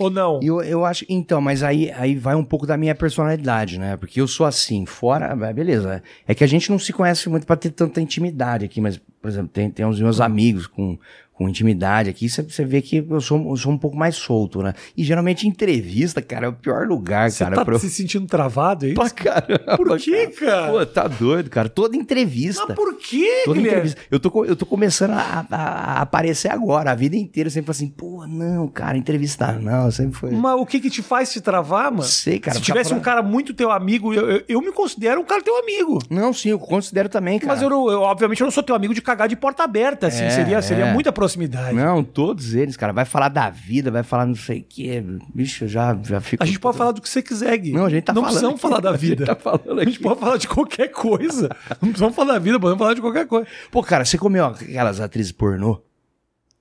[0.00, 0.40] Ou não?
[0.42, 1.04] Eu, eu acho.
[1.10, 3.98] Então, mas aí, aí vai um pouco da minha personalidade, né?
[3.98, 5.36] Porque eu sou assim, fora.
[5.46, 6.02] é, Beleza.
[6.26, 9.28] É que a gente não se conhece muito pra ter tanta intimidade aqui, mas, por
[9.28, 10.98] exemplo, tem, tem uns meus amigos com,
[11.40, 14.62] com intimidade aqui, você- você vê que eu sou, eu sou um pouco mais solto,
[14.62, 14.74] né?
[14.94, 17.56] E geralmente entrevista, cara, é o pior lugar, Você cara.
[17.56, 18.94] tá pra eu- se sentindo travado, é isso?
[18.96, 19.76] Pra caramba.
[19.78, 20.70] Por quê, cara?
[20.70, 21.70] Pô, tá doido, cara.
[21.70, 22.62] Toda entrevista.
[22.68, 23.68] Mas por quê, Toda Guilherme?
[23.88, 24.00] entrevista.
[24.10, 26.90] Eu tô, eu tô começando a, a- aparecer agora.
[26.90, 29.90] A vida inteira eu sempre falo assim, pô, não, cara, entrevistar não.
[29.90, 30.30] Sempre foi.
[30.32, 32.02] Mas o que que te faz te travar, mano?
[32.02, 35.18] Sei, cara, Se tivesse um fora- cara muito teu amigo, eu, eu, eu me considero
[35.20, 36.00] um cara teu amigo.
[36.10, 37.54] Não, sim, eu considero também, cara.
[37.54, 40.24] Mas eu, eu, obviamente, eu não sou teu amigo de cagar de porta aberta, assim.
[40.24, 40.92] É, seria, seria é.
[40.92, 41.74] muita proximidade.
[41.76, 42.92] Não, todos eles, cara.
[42.92, 45.02] Vai falar da vida, vai falar não sei o quê.
[45.34, 46.42] Bicho, eu já, já fico.
[46.42, 47.72] A gente pode falar do que você quiser, Gui.
[47.72, 48.32] Não, a gente tá não falando.
[48.32, 48.62] precisamos aqui.
[48.62, 49.26] falar da A gente vida.
[49.26, 51.48] tá falando A gente pode falar de qualquer coisa.
[51.80, 53.46] Não precisamos falar da vida, podemos falar de qualquer coisa.
[53.70, 55.80] Pô, cara, você comeu aquelas atrizes pornô?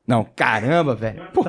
[0.07, 1.21] Não, caramba, velho.
[1.33, 1.43] Pô,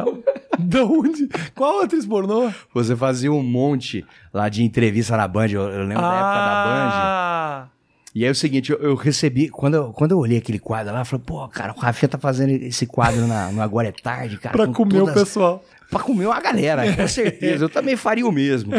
[0.59, 1.29] Da onde?
[1.55, 2.51] Qual atriz pornô?
[2.75, 4.05] Você fazia um monte
[4.35, 5.47] lá de entrevista na Band.
[5.49, 7.80] Eu, eu lembro da época da Band.
[8.15, 10.93] E aí é o seguinte, eu, eu recebi, quando eu, quando eu olhei aquele quadro
[10.93, 13.93] lá, eu falei, pô, cara, o Rafinha tá fazendo esse quadro na, no Agora é
[13.93, 14.57] Tarde, cara.
[14.57, 15.65] pra com comer o todas- pessoal.
[15.91, 17.65] Pra comer uma galera, com certeza.
[17.65, 18.73] Eu também faria o mesmo.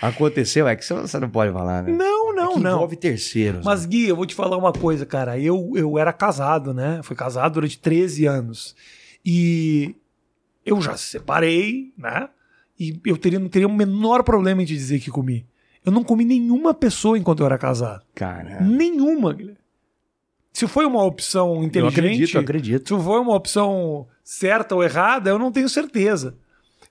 [0.00, 1.92] Aconteceu, é que você- não pode falar, né?
[1.92, 2.76] Não, É não, que não.
[2.76, 3.64] envolve terceiros.
[3.64, 5.38] Mas, Gui, eu vou te falar uma coisa, cara.
[5.38, 7.00] Eu, eu era casado, né?
[7.02, 8.74] Fui casado durante 13 anos.
[9.24, 9.94] E
[10.64, 12.28] eu já separei, né?
[12.78, 15.44] E eu teria, não teria o menor problema em te dizer que comi.
[15.84, 18.02] Eu não comi nenhuma pessoa enquanto eu era casado.
[18.14, 19.58] Cara, Nenhuma, Guilherme.
[20.52, 21.98] Se foi uma opção eu inteligente.
[22.00, 22.98] acredito, eu acredito.
[22.98, 26.34] Se foi uma opção certa ou errada, eu não tenho certeza.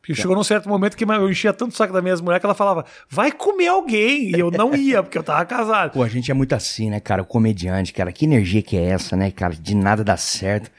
[0.02, 2.46] Porque chegou num certo momento que eu enchia tanto o saco da minha mulher que
[2.46, 4.30] ela falava, vai comer alguém.
[4.36, 5.92] E eu não ia, porque eu tava casado.
[5.92, 7.22] Pô, a gente é muito assim, né, cara?
[7.22, 9.54] O comediante, cara, que energia que é essa, né, cara?
[9.54, 10.72] De nada dá certo.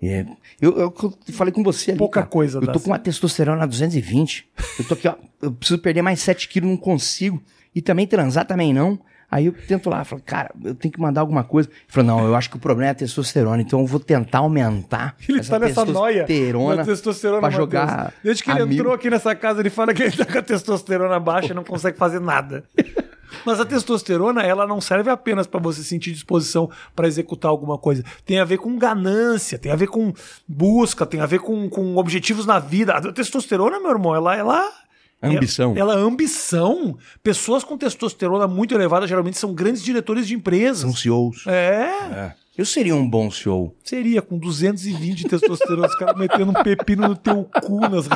[0.00, 0.26] É,
[0.60, 0.94] eu, eu
[1.32, 2.26] falei com você ali, Pouca cara.
[2.30, 4.46] coisa Eu tô com uma testosterona a 220.
[4.78, 5.14] Eu tô aqui, ó.
[5.40, 7.42] Eu preciso perder mais 7 quilos, não consigo.
[7.76, 8.98] E também transar também não.
[9.30, 11.68] Aí eu tento lá, falo, cara, eu tenho que mandar alguma coisa.
[11.68, 14.38] Ele falou, não, eu acho que o problema é a testosterona, então eu vou tentar
[14.38, 16.24] aumentar Ele essa tá nessa noia.
[16.24, 18.80] testosterona da testosterona pra jogar Desde que ele amigo.
[18.80, 21.64] entrou aqui nessa casa, ele fala que ele tá com a testosterona baixa e não
[21.64, 22.64] consegue fazer nada.
[23.44, 28.02] Mas a testosterona, ela não serve apenas para você sentir disposição para executar alguma coisa.
[28.24, 30.14] Tem a ver com ganância, tem a ver com
[30.48, 32.94] busca, tem a ver com, com objetivos na vida.
[32.94, 34.72] A testosterona, meu irmão, ela, ela
[35.22, 35.74] Ambição.
[35.76, 36.96] Ela, ela é ambição.
[37.22, 40.78] Pessoas com testosterona muito elevada geralmente são grandes diretores de empresas.
[40.78, 41.46] São CEOs.
[41.46, 41.52] É,
[42.12, 42.34] É.
[42.56, 43.76] Eu seria um bom CEO.
[43.84, 48.08] seria com 220 de testosterona, os caras metendo um pepino no teu cu nas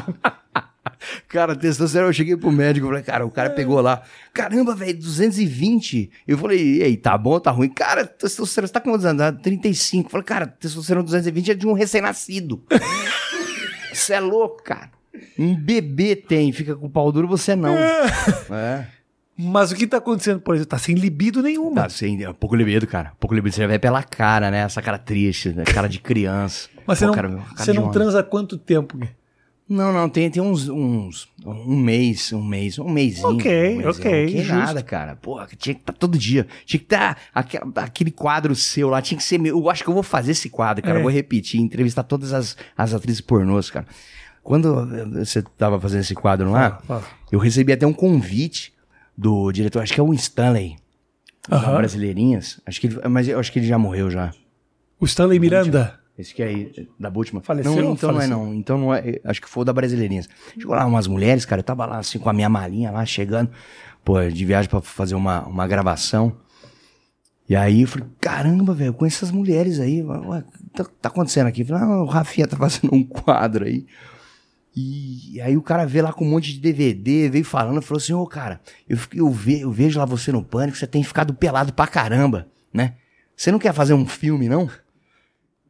[1.28, 6.10] Cara, testosterona, eu cheguei pro médico, falei, cara, o cara pegou lá, caramba, velho, 220.
[6.26, 7.68] Eu falei, e aí, tá bom tá ruim?
[7.68, 9.20] Cara, testosterona, você tá com quantos anos?
[9.20, 10.06] Ah, 35.
[10.06, 12.64] Eu falei, cara, testosterona 220 é de um recém-nascido.
[13.92, 14.88] Você é louco, cara.
[15.38, 17.74] Um bebê tem, fica com o pau duro, você não.
[17.76, 18.86] É.
[19.36, 21.82] Mas o que tá acontecendo, por exemplo, tá sem libido nenhuma.
[21.82, 23.12] Tá, sem, é um pouco libido, cara.
[23.18, 24.58] Pouco libido, você já vê pela cara, né?
[24.58, 25.64] Essa cara triste, né?
[25.64, 26.68] cara de criança.
[26.86, 27.92] Mas você Pô, não, cara, cara você não homem.
[27.92, 28.98] transa há quanto tempo?
[29.66, 31.28] Não, não, tem, tem uns, uns.
[31.46, 33.28] Um mês, um mês, um mêsinho.
[33.28, 33.90] Ok, um mêsinho.
[33.90, 34.52] ok, Que justo.
[34.52, 35.14] nada, cara.
[35.14, 36.46] Porra, tinha que estar todo dia.
[36.66, 37.16] Tinha que estar.
[37.32, 39.56] aquele, aquele quadro seu lá, tinha que ser meu.
[39.56, 40.96] Eu acho que eu vou fazer esse quadro, cara.
[40.96, 40.98] É.
[40.98, 43.86] Eu vou repetir, entrevistar todas as, as atrizes pornôs, cara.
[44.42, 46.80] Quando você tava fazendo esse quadro lá,
[47.30, 48.72] eu recebi até um convite
[49.16, 50.76] do diretor, acho que é o Stanley,
[51.48, 51.76] da Aham.
[51.76, 52.60] Brasileirinhas.
[52.66, 54.32] Acho que ele, mas eu acho que ele já morreu já.
[54.98, 55.98] O Stanley Miranda.
[56.18, 57.42] Esse que é aí, da Bultmann.
[57.42, 58.36] Faleceu Não, então faleceu?
[58.36, 58.54] não é não.
[58.54, 59.20] Então não é.
[59.24, 60.28] Acho que foi o da Brasileirinhas.
[60.58, 61.60] Chegou lá umas mulheres, cara.
[61.60, 63.50] Eu tava lá assim com a minha malinha lá, chegando.
[64.04, 66.36] Pô, de viagem pra fazer uma, uma gravação.
[67.48, 70.02] E aí eu falei, caramba, velho, conheço essas mulheres aí.
[70.02, 71.62] Ué, tá, tá acontecendo aqui?
[71.62, 73.86] Eu falei, ah, o Rafinha tá fazendo um quadro aí.
[74.76, 78.12] E aí o cara veio lá com um monte de DVD, veio falando, falou assim,
[78.12, 81.72] ô cara, eu, eu, ve- eu vejo lá você no pânico, você tem ficado pelado
[81.72, 82.94] pra caramba, né?
[83.36, 84.70] Você não quer fazer um filme, não?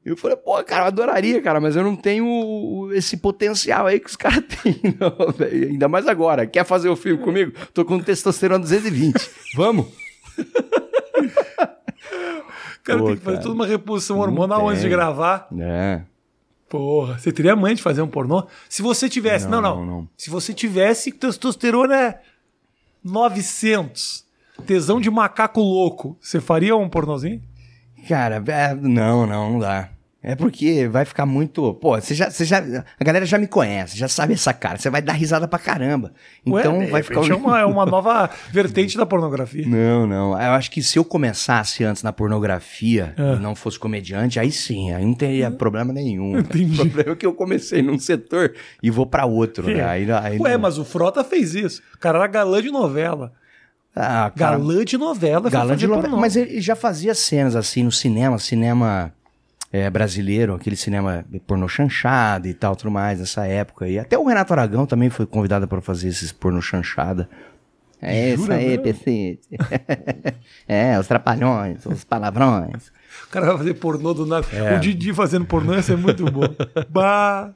[0.05, 4.09] Eu falei, pô, cara, eu adoraria, cara, mas eu não tenho esse potencial aí que
[4.09, 5.69] os caras têm, não, velho.
[5.69, 6.47] Ainda mais agora.
[6.47, 7.53] Quer fazer o filme comigo?
[7.73, 9.15] Tô com testosterona 220.
[9.55, 9.87] Vamos?
[12.81, 13.43] O cara Pô, tem que fazer cara.
[13.47, 13.67] toda uma
[14.15, 15.49] Não hormonal antes de gravar.
[15.59, 16.01] É.
[16.71, 18.47] Porra, você teria mãe de fazer um pornô?
[18.69, 19.49] Se você tivesse.
[19.49, 19.87] Não, Não, não.
[19.87, 20.09] não.
[20.17, 22.21] Se você tivesse testosterona é
[23.03, 24.25] 900.
[24.67, 26.17] Tesão de macaco louco.
[26.21, 27.43] Você faria um pornozinho?
[28.09, 29.91] Cara, é, não, não, não dá.
[30.23, 31.73] É porque vai ficar muito.
[31.75, 32.59] Pô, você já, você já.
[32.99, 34.77] A galera já me conhece, já sabe essa cara.
[34.79, 36.13] Você vai dar risada pra caramba.
[36.45, 37.27] Então Ué, vai ficar.
[37.27, 39.67] É uma, é uma nova vertente da pornografia.
[39.67, 40.33] Não, não.
[40.33, 43.37] Eu acho que se eu começasse antes na pornografia Ah.
[43.37, 46.37] e não fosse comediante, aí sim, aí não teria problema nenhum.
[46.41, 46.75] Entendi.
[46.83, 48.53] O problema é que eu comecei num setor
[48.83, 49.79] e vou pra outro, né?
[49.79, 49.85] É.
[49.85, 51.81] Aí, aí Ué, não- mas o Frota fez isso.
[51.95, 53.33] O cara era galã de novela.
[53.97, 55.49] Ah, cara, Galã de novela.
[55.51, 56.17] galã de novela.
[56.17, 59.13] Mas ele já fazia cenas assim no cinema, cinema
[59.73, 63.89] é, brasileiro, aquele cinema pornô chanchada e tal, tudo mais, nessa época.
[63.89, 67.29] E até o Renato Aragão também foi convidado pra fazer esses pornô chanchada.
[68.03, 68.79] É isso aí?
[68.79, 69.39] PC.
[70.67, 72.91] é, os trapalhões, os palavrões.
[73.27, 74.47] O cara vai fazer pornô do nada.
[74.53, 74.77] É.
[74.77, 76.49] O Didi fazendo pornô ia ser muito bom.
[76.89, 77.53] bah!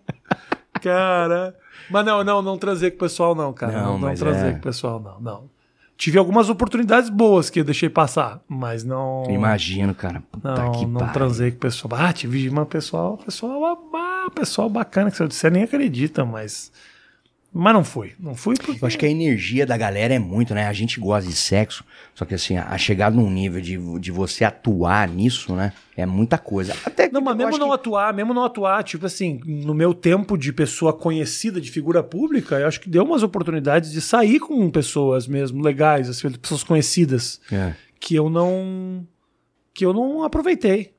[0.82, 1.54] Cara.
[1.90, 3.72] Mas não, não, não transei com o pessoal, não, cara.
[3.72, 4.52] Não, Não, não, transei é.
[4.52, 5.53] com o pessoal, não, não.
[5.96, 9.24] Tive algumas oportunidades boas que eu deixei passar, mas não.
[9.30, 10.22] Imagino, cara.
[10.32, 11.12] Puta Não, que não pariu.
[11.12, 12.00] transei com o pessoal.
[12.00, 16.72] Ah, tive uma pessoal, pessoal, ah, pessoal bacana, que disser nem acredita, mas
[17.56, 18.14] Mas não foi.
[18.18, 18.82] Não fui porque.
[18.82, 20.66] Eu acho que a energia da galera é muito, né?
[20.66, 24.44] A gente gosta de sexo, só que assim, a chegar num nível de, de você
[24.44, 25.72] atuar nisso, né?
[25.96, 26.74] É muita coisa.
[26.84, 30.36] Até Não, mas mesmo não que- atuar, mesmo não atuar, tipo assim, no meu tempo
[30.36, 34.68] de pessoa conhecida, de figura pública, eu acho que deu umas oportunidades de sair com
[34.68, 37.72] pessoas mesmo legais, assim, pessoas conhecidas, É.
[38.00, 39.06] que eu não
[39.72, 40.92] que eu não aproveitei.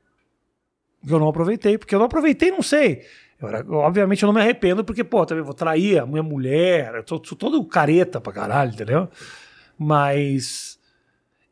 [1.06, 3.02] Que eu não aproveitei, porque eu não aproveitei, não sei.
[3.40, 6.96] Eu era- obviamente eu não me arrependo, porque, pô, também vou trair a minha mulher,
[6.96, 9.10] eu sou, sou todo careta pra caralho, entendeu?
[9.78, 10.80] Mas.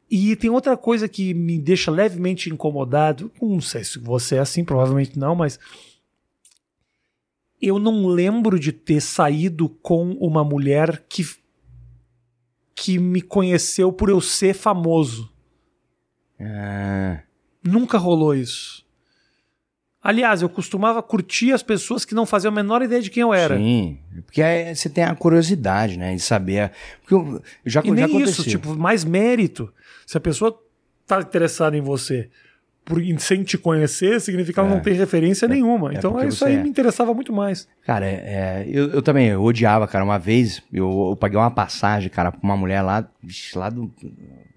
[0.09, 3.31] E tem outra coisa que me deixa levemente incomodado.
[3.41, 5.59] Não sei se você é assim, provavelmente não, mas.
[7.61, 11.23] Eu não lembro de ter saído com uma mulher que.
[12.75, 15.31] que me conheceu por eu ser famoso.
[16.39, 17.21] Ah,
[17.63, 18.82] Nunca rolou isso.
[20.03, 23.33] Aliás, eu costumava curtir as pessoas que não faziam a menor ideia de quem eu
[23.33, 23.55] era.
[23.57, 26.13] Sim, porque aí você tem a curiosidade, né?
[26.13, 26.71] De saber.
[27.01, 28.29] Porque eu, já, E já nem aconteceu.
[28.31, 29.71] isso, tipo, mais mérito.
[30.05, 30.59] Se a pessoa
[31.07, 32.29] tá interessada em você
[32.85, 34.75] por, em- sem te conhecer, significa que ela É.
[34.75, 35.91] não tem referência nenhuma.
[35.93, 36.63] é então isso aí é.
[36.63, 37.67] me interessava muito mais.
[37.85, 40.03] Cara, é, é, eu, eu também eu odiava, cara.
[40.03, 43.07] Uma vez eu, eu paguei uma passagem, cara, pra uma mulher lá,
[43.55, 43.91] lá do,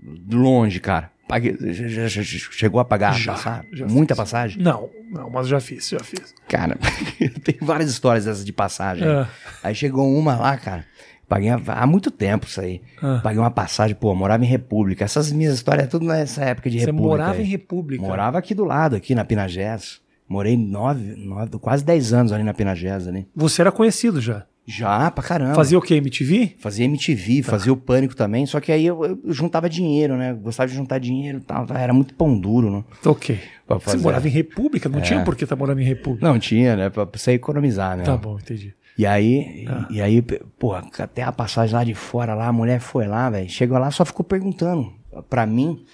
[0.00, 1.10] do longe, cara.
[1.28, 3.68] Paguei, já- já- já- chegou a pagar Já, passagem?
[3.88, 4.22] Muita fiz.
[4.22, 4.62] passagem?
[4.62, 6.32] Não, não, mas já fiz, já fiz.
[6.48, 6.78] Cara,
[7.42, 9.06] tem várias histórias dessas de passagem.
[9.08, 9.26] É.
[9.62, 10.84] Aí chegou uma lá, cara.
[11.28, 12.80] Paguei há- há muito tempo isso aí.
[13.02, 13.20] Ah.
[13.22, 15.04] Paguei uma passagem, pô, morava em República.
[15.04, 17.08] Essas minhas histórias, é tudo nessa época de Você República.
[17.08, 17.42] morava aí.
[17.42, 18.02] em República.
[18.02, 20.00] Morava aqui do lado, aqui na Pinagés.
[20.28, 23.26] Morei nove, nove, quase dez anos ali na Pinagés ali.
[23.34, 24.44] Você era conhecido já.
[24.68, 25.54] Já, pra caramba.
[25.54, 25.94] Fazia o quê?
[25.94, 26.56] MTV?
[26.58, 27.50] Fazia MTV, Tá.
[27.52, 30.34] fazia o Pânico também, só que aí eu, eu juntava dinheiro, né?
[30.34, 31.78] Gostava de juntar dinheiro e tal, tá?
[31.78, 32.84] era muito pão duro, né?
[33.04, 33.38] Ok.
[33.68, 34.88] Você morava em República?
[34.88, 35.02] Não É.
[35.02, 36.26] tinha por que estar morando em República.
[36.26, 36.90] Não, tinha, né?
[36.90, 38.02] Pra pra você economizar, né?
[38.02, 38.74] Tá bom, entendi.
[38.98, 39.86] E aí, Ah.
[39.90, 40.22] e aí,
[40.58, 43.48] pô, até a passagem lá de fora, lá, a mulher foi lá, velho.
[43.48, 44.92] Chegou lá, só ficou perguntando
[45.28, 45.84] pra mim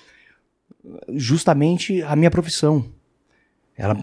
[1.09, 2.85] justamente a minha profissão.
[3.77, 3.97] Ela,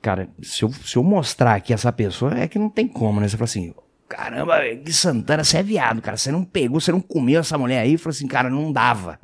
[0.00, 3.28] cara, se eu, se eu mostrar aqui essa pessoa, é que não tem como, né?
[3.28, 3.74] Você fala assim,
[4.08, 6.16] caramba, que Santana, você é viado, cara.
[6.16, 7.94] Você não pegou, você não comeu essa mulher aí.
[7.94, 9.18] Eu falei assim, cara, não dava.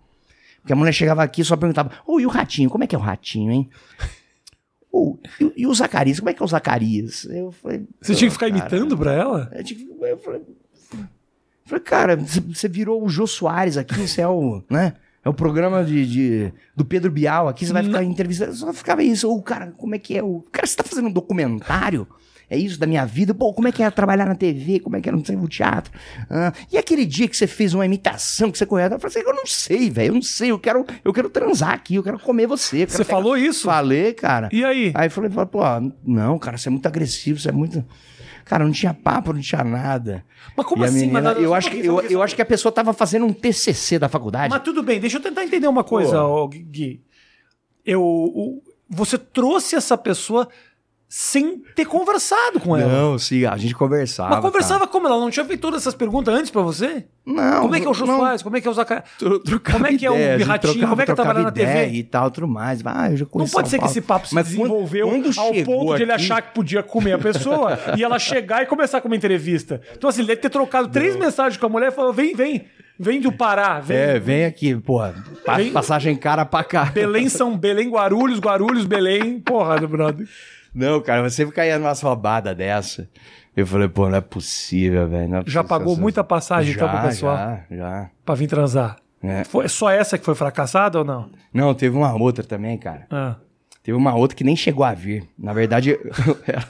[0.61, 2.69] Porque a mulher chegava aqui e só perguntava, ô, e o ratinho?
[2.71, 3.71] Como é que é o ratinho, hein?
[4.97, 6.21] Ô, e, e o Zacarias?
[6.21, 7.25] Como é que é o Zacarias?
[7.25, 9.51] Eu falei, Você tinha que ficar "Cara, imitando pra ela?
[9.53, 10.41] eu tive- eu falei,
[10.93, 11.05] eu
[11.67, 14.95] falei, cara, você- virou o Jô Soares aqui, você é o, né?
[15.25, 18.55] É o programa de, de- do Pedro Bial aqui, você vai ficar entrevistando.
[18.55, 19.29] Só ficava isso.
[19.31, 20.23] Ô, cara, como é que é?
[20.23, 22.07] O cara, você tá fazendo um documentário?
[22.55, 23.35] É isso da minha vida?
[23.35, 24.79] Pô, como é que é trabalhar na TV?
[24.81, 25.93] Como é que é não sei, o teatro?
[26.31, 28.85] Ah, e aquele dia que você fez uma imitação, que você correu?
[28.89, 30.51] Eu falei assim, eu não sei, velho, eu não sei.
[30.51, 32.85] Eu quero, eu quero transar aqui, eu quero comer você.
[32.85, 33.65] eu Você pegar- falou isso?
[33.65, 34.49] Falei, cara.
[34.53, 34.93] E aí?
[34.95, 35.61] Aí eu falei, pô,
[36.05, 37.85] não, cara, você é muito agressivo, você é muito.
[38.45, 40.23] Cara, não tinha papo, não tinha nada.
[40.57, 41.07] Mas como assim?
[41.07, 43.99] menina- Mas- eu, acho que, eu, eu acho que a pessoa tava fazendo um TCC
[43.99, 44.51] da faculdade.
[44.53, 47.01] Mas tudo bem, deixa eu tentar entender uma coisa, ô, Gui.
[47.85, 50.49] Eu, o- você trouxe essa pessoa
[51.17, 52.93] sem ter conversado com ela.
[52.93, 54.31] Não, sim, a gente conversava.
[54.31, 55.07] Mas conversava como?
[55.07, 57.05] Ela não tinha feito todas essas perguntas antes pra você?
[57.25, 57.61] Não.
[57.63, 58.43] como é que é o não, Soares?
[58.43, 59.05] Como é que é o trocava
[59.79, 60.73] Como é que é o ideia, a gente Ratinho?
[60.73, 61.87] trocava- Como é que é trabalhar na TV?
[61.91, 62.81] E tal, tudo mais.
[62.85, 65.55] Ah, eu já Não pode ser que esse papo se Mas quando- desenvolveu quando ao
[65.55, 68.67] chegou ponto de ele aqui- achar que podia comer a pessoa e ela chegar e
[68.67, 69.81] começar com uma entrevista.
[69.97, 72.65] Então, assim, ele deve ter trocado três mensagens com a mulher e falou: vem, vem,
[72.99, 73.97] vem do Pará, vem.
[73.97, 75.15] É, vem aqui, porra.
[75.57, 76.87] Vem- Passagem cara pra cá.
[76.87, 79.39] Belém, São Belém, Guarulhos, Guarulhos, Belém.
[79.39, 80.27] Porra, do brother.
[80.75, 83.09] Não, cara, você caía numa roubada dessa.
[83.57, 85.37] Eu falei, pô, não é possível, velho.
[85.37, 87.37] é Já pagou muita passagem, então, já, pro pessoal?
[87.37, 88.11] Já, já.
[88.25, 88.97] Pra vir transar.
[89.23, 89.45] É.
[89.45, 91.31] Foi só essa que foi fracassada ou não?
[91.53, 93.07] Não, teve uma outra também, cara.
[93.11, 93.37] Ah.
[93.83, 95.29] Teve uma outra que nem chegou a vir.
[95.39, 95.97] Na verdade,
[96.47, 96.67] ela,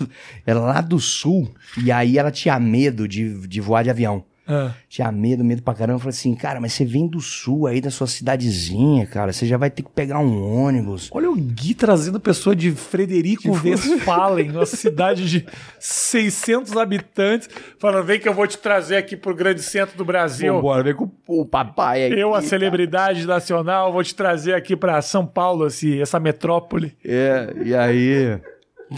[0.47, 4.25] ela lá do sul, e aí ela tinha medo de, de voar de avião.
[4.46, 4.72] Ah.
[4.88, 5.96] Tinha medo, medo pra caramba.
[5.96, 9.33] Eu falei assim, cara, mas você vem do sul aí, da sua cidadezinha, cara.
[9.33, 11.09] Você já vai ter que pegar um ônibus.
[11.12, 15.46] Olha o Gui trazendo pessoa de Frederico Westphalen, uma cidade de
[15.78, 20.54] 600 habitantes, falando: vem que eu vou te trazer aqui pro grande centro do Brasil.
[20.54, 22.12] Vambora, vem com o papai aí.
[22.20, 26.94] Eu, a celebridade nacional, vou te trazer aqui pra São Paulo, esse, essa metrópole.
[27.04, 28.38] É, e aí.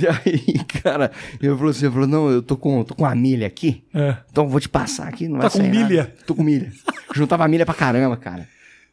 [0.01, 3.15] E aí, cara, eu falou assim, eu falou, não, eu tô com, tô com a
[3.15, 4.17] milha aqui, É.
[4.31, 5.89] então vou te passar aqui, não Tá com sair nada.
[5.89, 6.15] milha?
[6.27, 6.73] Tô com milha.
[7.15, 8.47] Juntava milha pra caramba, cara,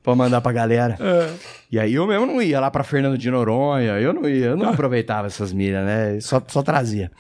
[0.03, 0.97] pra mandar pra galera.
[0.99, 1.29] É.
[1.71, 4.57] E aí eu mesmo não ia lá pra Fernando de Noronha, eu não ia, eu
[4.57, 6.19] não aproveitava essas milhas, né?
[6.21, 7.11] Só, só trazia.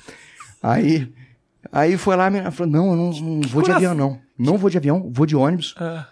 [0.61, 1.11] Aí,
[1.71, 4.19] aí foi lá, a menina falou: não, eu não, não vou de avião, não.
[4.37, 5.75] Não vou de avião, vou de ônibus.
[5.79, 6.03] É.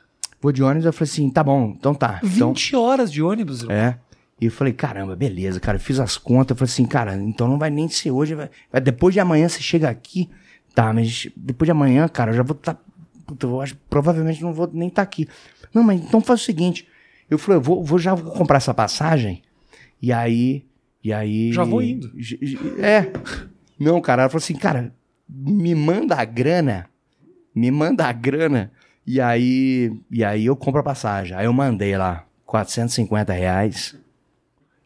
[0.42, 0.86] Vou de ônibus.
[0.86, 2.20] Eu falei assim: tá bom, então tá.
[2.24, 3.76] Então, 20 horas de ônibus, irmão.
[3.76, 3.98] é.
[4.42, 5.78] E eu falei, caramba, beleza, cara.
[5.78, 6.56] Eu fiz as contas.
[6.56, 8.34] Eu falei assim, cara, então não vai nem ser hoje.
[8.34, 10.30] Vai, vai- depois de amanhã você chega aqui,
[10.74, 12.82] Tá, mas depois de amanhã, cara, eu já vou estar.
[13.28, 15.28] puta, eu acho, provavelmente não vou nem estar aqui.
[15.74, 16.88] Não, mas então faz o seguinte.
[17.30, 19.42] Eu falei, eu vou, vou já vou comprar essa passagem.
[20.02, 20.66] E aí.
[21.04, 21.52] E aí.
[21.52, 22.10] Já vou indo.
[22.80, 23.12] É.
[23.78, 24.94] Não, cara, ela falou assim, cara,
[25.30, 26.88] me manda a grana.
[27.54, 28.72] Me manda a grana.
[29.06, 29.92] E aí.
[30.10, 31.36] E aí eu compro a passagem.
[31.36, 33.98] Aí eu mandei lá 450 reais.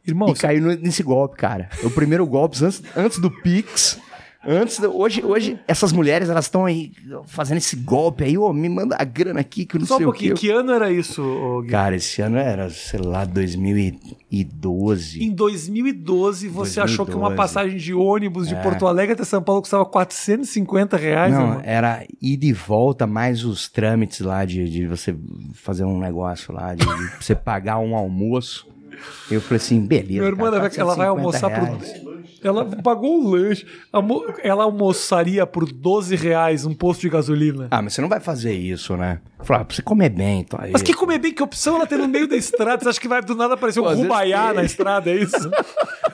[0.07, 1.69] Irmão, E caiu no- nesse golpe, cara.
[1.83, 3.99] O primeiro golpe, antes, antes do Pix.
[4.47, 6.91] Antes do- hoje, hoje, essas mulheres, elas estão aí
[7.25, 9.97] fazendo esse golpe aí, ô, me manda a grana aqui, que eu não só um
[9.97, 10.27] sei o quê.
[10.29, 10.35] pouquinho.
[10.35, 11.71] Que ano era isso, Gui?
[11.71, 15.23] Cara, esse ano era, sei lá, 2012.
[15.23, 17.35] Em 2012, você achou que uma 2012.
[17.37, 21.61] passagem de ônibus de Porto Alegre até São Paulo custava 450 reais, Não, irmão?
[21.63, 25.15] era ir de volta mais os trâmites lá de, de você
[25.53, 28.67] fazer um negócio lá, de, de você pagar um almoço.
[29.29, 30.13] Eu falei assim, beleza.
[30.13, 31.99] Minha irmã, cara, ela vai- ela vai 450 almoçar reais.
[32.01, 32.15] por.
[32.43, 33.65] Ela pagou o lanche.
[34.43, 37.67] Ela almoçaria por 12 reais um posto de gasolina.
[37.71, 39.19] Ah, mas você não vai fazer isso, né?
[39.43, 40.71] Falar, ah, pra você comer bem, então aí.
[40.71, 42.84] Mas que comer bem, que opção ela tem no meio da estrada?
[42.84, 45.36] Você acha que vai do nada aparecer Pô, um vezes rubaiá na estrada, é isso?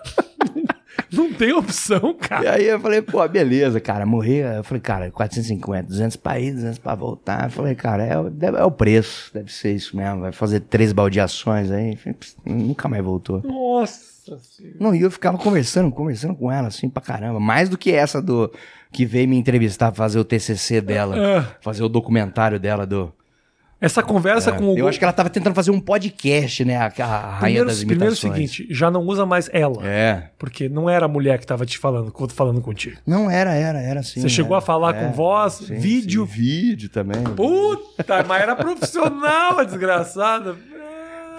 [1.11, 2.53] Não tem opção, E cara.
[2.55, 4.37] aí eu falei, pô, beleza, cara, morri.
[4.37, 7.45] Eu falei, cara, 450, 200 pra ir, 200 pra voltar.
[7.45, 8.13] Eu falei, cara, é,
[8.57, 10.21] é o preço, deve ser isso mesmo.
[10.21, 11.95] Vai fazer três baldeações aí.
[11.97, 13.41] Falei, "Pss, Nunca mais voltou.
[13.43, 14.77] Nossa senhora.
[14.79, 17.39] Não, e eu ficava conversando, conversando com ela, assim, pra caramba.
[17.39, 18.51] Mais do que essa do
[18.91, 21.45] que veio me entrevistar, fazer o TCC dela, É.
[21.61, 23.11] fazer o documentário dela do...
[23.81, 26.85] Essa conversa com o Eu acho que ela tava tentando fazer um podcast, né, a,
[26.85, 26.89] a
[27.31, 28.33] rainha primeiro, das primeiro é o imitações.
[28.51, 29.85] seguinte, já não usa mais ela.
[29.85, 30.29] É.
[30.37, 32.97] Porque não era a mulher que tava te falando, falando contigo.
[33.07, 34.21] Não, era, era, era sim.
[34.21, 34.59] Você chegou era.
[34.59, 36.27] a falar É, com voz, sim, vídeo.
[36.27, 37.23] sim, vídeo também.
[37.23, 40.55] Puta, mas era profissional, a desgraçada.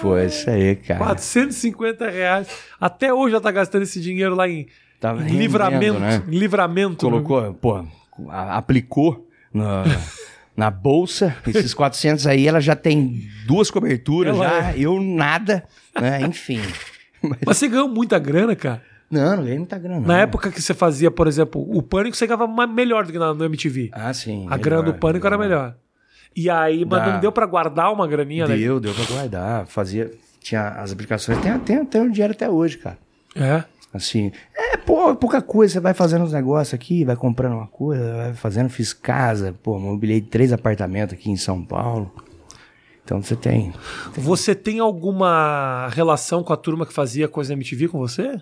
[0.00, 0.98] Pô, é isso aí, cara.
[0.98, 2.48] 450 reais.
[2.81, 4.66] Até hoje ela tá gastando esse dinheiro lá em,
[4.98, 6.00] Tava em livramento.
[6.00, 6.20] né?
[6.26, 7.07] em livramento.
[7.07, 7.85] Colocou, pô,
[8.28, 9.85] aplicou na,
[10.56, 15.64] na bolsa, esses 400 aí, ela já tem duas coberturas Ela já, eu nada,
[15.98, 16.60] né, enfim.
[17.44, 18.82] Mas você ganhou muita grana, cara.
[19.10, 20.00] Não, não ganhei muita grana.
[20.00, 20.14] Na não.
[20.14, 23.44] época que você fazia, por exemplo, o Pânico, você ganhava melhor do que na, no
[23.44, 23.90] MTV.
[23.92, 24.46] Ah, sim.
[24.48, 25.76] a grana do Pânico era melhor.
[26.34, 27.12] E aí, mas Dá.
[27.12, 28.56] não deu pra guardar uma graninha, né?
[28.56, 30.10] Deu, deu pra guardar, fazia,
[30.40, 32.96] tinha as aplicações, tem, tem, tem um dinheiro até hoje, cara.
[33.36, 33.64] É.
[33.92, 38.14] Assim, é pô, pouca coisa, você vai fazendo uns negócios aqui, vai comprando uma coisa,
[38.16, 42.11] vai fazendo, fiz casa, pô, mobilei três apartamentos aqui em São Paulo.
[43.05, 43.72] Então você tem.
[44.14, 48.40] Você tem alguma relação com a turma que fazia coisa na MTV com você?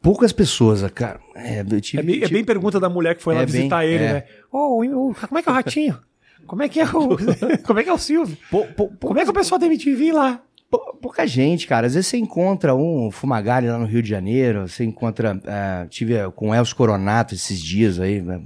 [0.00, 1.20] Poucas pessoas, cara.
[1.36, 3.84] É, tive, É, bem- é bem pergunta da mulher que foi lá É bem- visitar
[3.86, 4.12] ele, é.
[4.14, 4.24] né?
[4.50, 5.98] Ô, o- como é que é o ratinho?
[6.46, 7.16] Como é que é o.
[7.64, 8.36] como é que é o Silvio?
[8.50, 10.42] pou- pou- Como é que o pessoal da MTV lá?
[10.72, 11.86] Pou- pouca gente, cara.
[11.86, 15.40] Às vezes você encontra um Fumagalli lá no Rio de Janeiro, você encontra.
[15.46, 18.40] ah, tive eh, com o Elcio Coronato esses dias aí, né,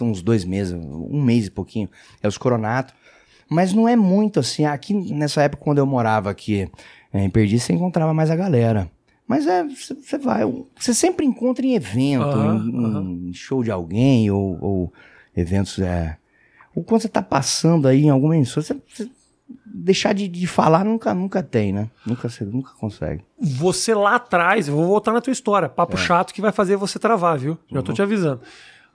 [0.00, 1.88] uns dois meses, um mês e pouquinho.
[2.22, 2.92] Elcio Coronato.
[3.48, 4.64] Mas não é muito assim.
[4.64, 6.68] Aqui, nessa época, quando eu morava aqui
[7.12, 8.90] eh, em Perdiz, você encontrava mais a galera.
[9.26, 10.42] Mas é, você vai.
[10.76, 14.92] Você sempre encontra em evento, em, em show de alguém, ou, ou
[15.36, 15.78] eventos.
[15.78, 16.16] É,
[16.74, 19.08] ou quando você tá passando aí em alguma emissora, você-
[19.72, 21.90] deixar de, de falar nunca, nunca tem, né?
[22.06, 23.22] Nunca, você nunca consegue.
[23.40, 26.98] Você lá atrás, eu vou voltar na tua história, papo chato que vai fazer você
[26.98, 27.56] travar, viu?
[27.70, 28.40] Já tô te avisando.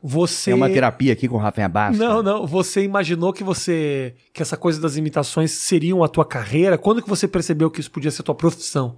[0.04, 0.52] Você.
[0.52, 1.98] Tem uma terapia aqui com o Rafinha Bastos.
[2.00, 2.46] Não, não.
[2.46, 4.14] Você imaginou que você.
[4.34, 6.78] que essa coisa das imitações seriam a tua carreira?
[6.78, 8.98] Quando que você percebeu que isso podia ser tua profissão?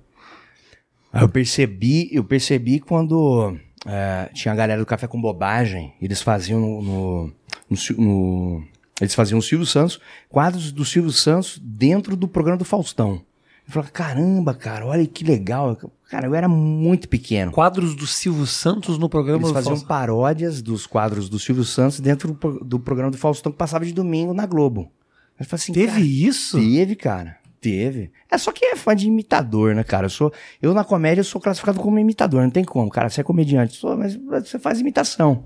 [1.13, 6.59] Eu percebi, eu percebi quando é, tinha a galera do Café com Bobagem, eles faziam
[6.59, 7.33] no, no-
[7.69, 8.63] no no-
[8.99, 13.21] eles faziam o Silvio Santos, quadros do Silvio Santos dentro do programa do Faustão.
[13.67, 15.77] Eu falava, caramba, cara, olha que legal.
[16.09, 17.51] Cara, eu era muito pequeno.
[17.51, 19.87] Quadros do Silvio Santos no programa Eles do faziam Faustão.
[19.87, 23.93] paródias dos quadros do Silvio Santos dentro do, do programa do Faustão que passava de
[23.93, 24.89] domingo na Globo.
[25.37, 26.57] Eu falei assim, Teve cara, isso?
[26.57, 27.37] Teve, cara.
[27.59, 28.09] Teve.
[28.31, 30.05] É só que é fã de imitador, né, cara?
[30.05, 30.31] Eu sou,
[30.61, 33.09] eu na comédia eu sou classificado como imitador, não tem como, cara.
[33.09, 35.43] Você é comediante, sou, mas você faz imitação.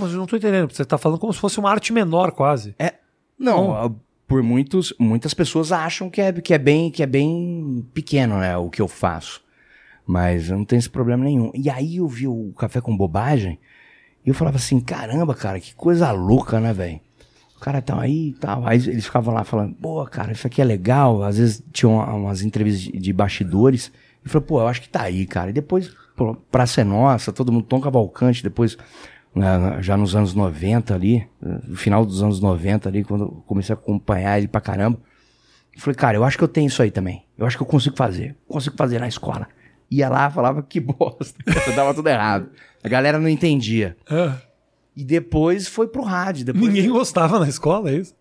[0.00, 0.72] Mas eu não tô entendendo.
[0.72, 2.74] Você tá falando como se fosse uma arte menor, quase.
[3.38, 3.90] Não, ah,
[4.26, 8.56] por muitos, muitas pessoas acham que é, que é bem, que é bem pequeno, né,
[8.56, 9.42] o que eu faço.
[10.06, 11.50] Mas eu não tenho esse problema nenhum.
[11.54, 13.58] E aí eu vi o Café com Bobagem
[14.24, 17.00] e eu falava assim, caramba, cara, que coisa louca, né, velho?
[17.56, 18.66] O cara tá aí e tal.
[18.66, 21.22] Aí eles ficavam lá falando, pô, cara, isso aqui é legal.
[21.22, 23.92] Às vezes tinham umas entrevistas de, de bastidores.
[24.24, 25.50] E falou, pô, eu acho que tá aí, cara.
[25.50, 28.76] E depois, pô, Praça é Nossa, todo mundo, Tom Cavalcante, depois,
[29.34, 33.74] né, já nos anos 90 ali, no final dos anos 90 ali, quando eu comecei
[33.74, 34.98] a acompanhar ele pra caramba.
[35.74, 37.24] Eu falei, cara, eu acho que eu tenho isso aí também.
[37.38, 38.36] Eu acho que eu consigo fazer.
[38.48, 39.46] Consigo fazer na escola.
[39.90, 41.38] Ia lá, falava que bosta.
[41.74, 42.50] Dava tudo errado.
[42.82, 43.96] A galera não entendia.
[44.08, 44.36] Ah.
[44.96, 46.44] E depois foi pro rádio.
[46.44, 48.14] Depois Ninguém gostava na escola, é isso?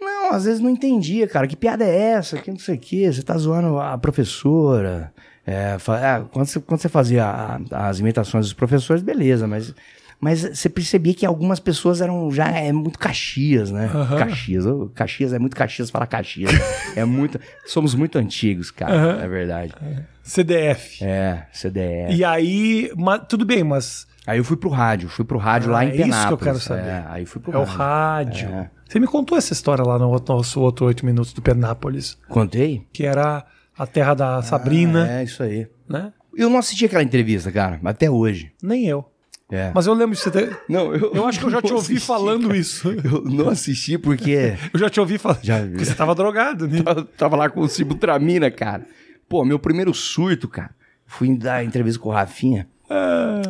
[0.00, 1.46] Não, às vezes não entendia, cara.
[1.46, 2.36] Que piada é essa?
[2.38, 3.10] Que não sei o quê.
[3.12, 5.12] Você tá zoando a professora.
[5.46, 9.72] É, fa- é, quando, você, quando você fazia a- as imitações dos professores, beleza, mas,
[10.20, 13.90] mas você percebia que algumas pessoas eram já é muito Caxias, né?
[14.18, 14.64] Caxias.
[14.66, 16.50] ô, Caxias é muito Caxias falar Caxias.
[16.96, 17.40] é muito.
[17.66, 19.22] Somos muito antigos, cara.
[19.22, 19.74] É verdade.
[20.22, 21.04] CDF.
[21.04, 22.10] É, CDE.
[22.10, 25.74] E aí, ma- tudo bem, mas Aí eu fui pro rádio, fui pro rádio Ah,
[25.74, 26.08] lá é em isso que eu
[26.38, 26.42] Penápolis.
[26.44, 26.88] quero saber.
[26.88, 28.46] É, aí fui pro é o rádio.
[28.48, 28.56] rádio.
[28.56, 28.70] É.
[28.88, 32.84] Você me contou essa história lá no nosso outro oito minutos do Penápolis, Contei?
[32.92, 33.44] que era
[33.78, 35.68] a terra da Sabrina, É, isso aí.
[35.88, 36.12] né?
[36.36, 38.50] Eu não assisti aquela entrevista, cara, até hoje.
[38.60, 39.08] Nem eu.
[39.50, 39.70] É.
[39.74, 40.58] Mas eu lembro de você ter...
[40.68, 42.56] Não, eu, Eu acho que eu já te ouvi assisti, falando cara.
[42.58, 42.88] isso.
[42.90, 45.38] Eu não assisti porque Eu já te ouvi falando.
[45.44, 46.82] Já- Porque você tava drogado, né?
[46.84, 48.84] eu tava lá com o Cibutramina, cara.
[49.28, 50.70] Pô, meu primeiro surto, cara.
[51.06, 52.68] Fui dar entrevista com o Rafinha.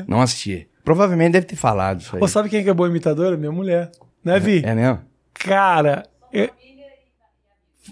[0.07, 0.69] Não assisti.
[0.85, 2.21] Provavelmente deve ter falado isso aí.
[2.21, 3.37] Pô, sabe quem que é boa imitadora?
[3.37, 3.91] Minha mulher.
[4.23, 4.63] Né, Vi?
[4.65, 5.01] É mesmo?
[5.35, 6.51] Cara, é-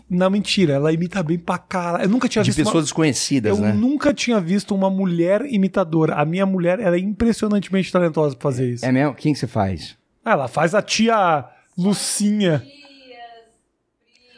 [0.08, 2.04] não, mentira, ela imita bem pra caralho.
[2.04, 2.58] Eu nunca tinha De visto.
[2.60, 3.72] uma- pessoas desconhecidas, Eu né?
[3.72, 6.14] nunca tinha visto uma mulher imitadora.
[6.14, 8.84] A minha mulher ela é impressionantemente talentosa pra fazer isso.
[8.84, 9.14] É mesmo?
[9.14, 9.96] Quem que você faz?
[10.24, 11.44] Ah, Ela faz a tia
[11.76, 12.62] Lucinha.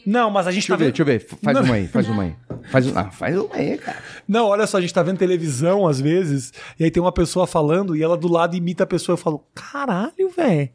[0.05, 0.95] Não, mas a gente Deixa eu tá ver, vendo.
[0.95, 1.39] deixa eu ver.
[1.43, 1.65] Faz Não.
[1.65, 2.35] uma aí, faz uma aí.
[2.71, 3.99] Faz, ah, faz uma aí, cara.
[4.27, 7.47] Não, olha só, a gente tá vendo televisão às vezes, e aí tem uma pessoa
[7.47, 9.15] falando e ela do lado imita a pessoa.
[9.15, 10.69] Eu falo, caralho, velho.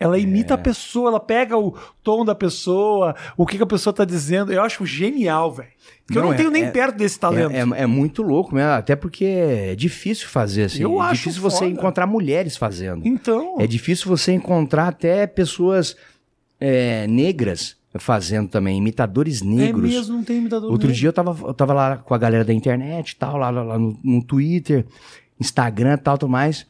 [0.00, 3.92] Ela imita a pessoa, ela pega o tom da pessoa, o que, que a pessoa
[3.92, 4.52] tá dizendo.
[4.52, 5.68] Eu acho genial, velho.
[6.06, 7.50] Porque eu Não, não é- tenho nem é- perto desse talento.
[7.52, 10.82] É, é- é muito louco mesmo, até porque é difícil fazer assim.
[10.82, 11.70] Eu é acho difícil você foda.
[11.70, 13.06] encontrar mulheres fazendo.
[13.06, 13.56] Então.
[13.58, 15.96] É difícil você encontrar até pessoas
[16.60, 19.82] é, negras fazendo também, imitadores É negros.
[19.90, 20.70] mesmo, não tem imitador.
[20.70, 21.00] Outro negro.
[21.00, 23.62] dia eu tava, eu tava lá com a galera da internet e tal, lá, lá,
[23.62, 24.84] lá no, no Twitter,
[25.40, 26.66] Instagram e tal, tudo mais.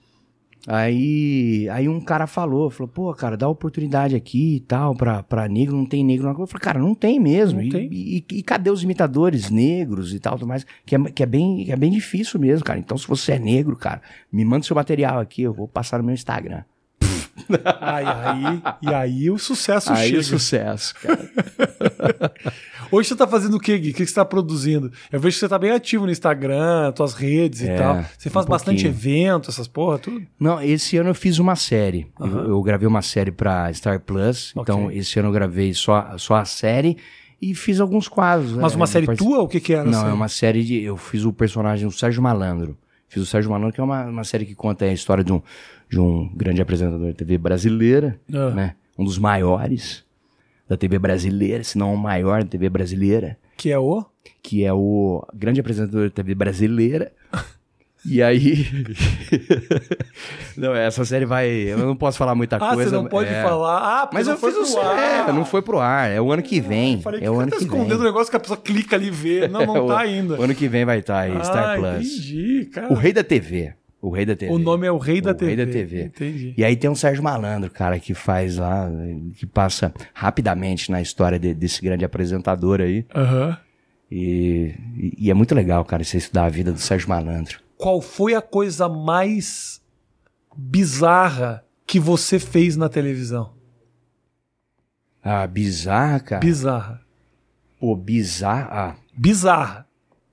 [0.67, 5.49] Aí, aí um cara falou, falou, pô, cara, dá oportunidade aqui e tal, pra, pra
[5.49, 6.33] negro, não tem negro na.
[6.33, 7.61] Eu falei, cara, não tem mesmo.
[7.61, 7.89] Não e, tem.
[7.91, 10.67] E, e cadê os imitadores negros e tal, tudo mais?
[10.85, 12.79] Que é, que, é bem, que é bem difícil mesmo, cara.
[12.79, 14.03] Então, se você é negro, cara,
[14.33, 16.63] me manda seu material aqui, eu vou passar no meu Instagram.
[17.81, 20.21] Aí, aí, e aí o sucesso Aí chega.
[20.21, 21.31] o sucesso, cara.
[22.91, 23.91] Hoje você tá fazendo o quê, Gui?
[23.91, 24.91] O que você tá produzindo?
[25.13, 28.05] Eu vejo que você tá bem ativo no Instagram, tuas redes e É, tal.
[28.17, 30.23] Você faz um bastante evento, essas porra, tudo.
[30.41, 32.07] Não, esse ano eu fiz uma série.
[32.19, 34.53] Eu, eu gravei uma série pra Star Plus.
[34.57, 34.63] Ok.
[34.75, 36.97] Então, esse ano eu gravei só, só a série
[37.43, 38.53] e fiz alguns quadros.
[38.53, 39.41] Mas é, uma série part- tua?
[39.43, 39.85] O que que era?
[39.85, 40.83] Não, é uma série de.
[40.83, 42.77] Eu fiz o personagem do Sérgio Malandro.
[43.09, 45.41] Fiz o Sérgio Malandro, que é uma, uma série que conta a história de um,
[45.89, 48.51] de um grande apresentador da TV brasileira, Ah.
[48.51, 48.75] né?
[48.99, 50.05] Um dos maiores
[50.69, 54.05] da TV brasileira, se não o maior da TV brasileira Que é o...
[54.43, 57.13] que é o grande apresentador da TV brasileira.
[58.07, 58.67] E aí.
[60.57, 61.49] não, essa série vai.
[61.49, 62.91] Eu não posso falar muita Ah, coisa.
[62.91, 63.43] você não pode é.
[63.43, 63.79] falar.
[64.05, 65.29] Ah, Mas eu fiz o ar.
[65.29, 66.11] É, não foi pro ar.
[66.11, 67.01] É o ano que vem.
[67.01, 69.09] Falei, é o que ano tá que escondendo o negócio que a pessoa clica ali
[69.09, 69.49] e vê.
[69.49, 70.39] Não, não É, o- tá ainda.
[70.39, 72.07] O ano que vem vai estar aí, Star ah, Plus.
[72.07, 72.93] entendi, cara.
[72.93, 73.73] O Rei da TV.
[74.01, 74.53] O Rei da TV.
[74.53, 75.55] O nome é o Rei da O TV.
[75.55, 76.03] Rei da TV.
[76.05, 76.55] Entendi.
[76.57, 78.89] E aí tem um Sérgio Malandro, cara, que faz lá,
[79.37, 83.05] que passa rapidamente na história de- desse grande apresentador aí.
[83.15, 83.57] Aham.
[84.11, 87.59] E, e- e é muito legal, cara, você estudar a vida do Sérgio Malandro.
[87.79, 89.81] Qual foi a coisa mais
[90.57, 93.55] bizarra que você fez na televisão?
[95.23, 96.41] Ah, bizarra, cara.
[96.41, 97.01] Bizarra.
[97.79, 98.97] Pô, bizarra.
[99.17, 99.87] Bizarra.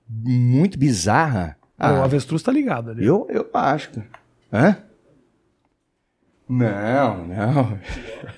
[0.10, 1.56] muito bizarra.
[1.78, 3.06] Ah, o avestruz tá ligado ali.
[3.06, 3.92] eu, eu acho.
[4.52, 4.78] Hã?
[6.48, 7.80] Não, não.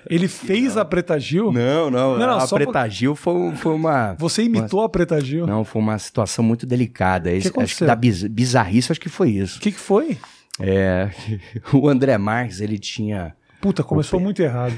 [0.09, 1.51] Ele fez a Preta Gil?
[1.51, 2.17] Não, não.
[2.17, 4.15] Não, não, a Preta Gil foi, foi uma.
[4.19, 5.45] Você imitou a Preta Gil?
[5.45, 7.31] Não, foi uma situação muito delicada.
[7.31, 7.85] Esse- acho aconteceu?
[7.85, 9.59] que da biz- bizarrice, acho que foi O isso.
[9.59, 10.17] que, que foi?
[10.59, 11.09] É.
[11.73, 13.35] O André Marques, ele tinha.
[13.61, 14.73] Puta, começou muito errado.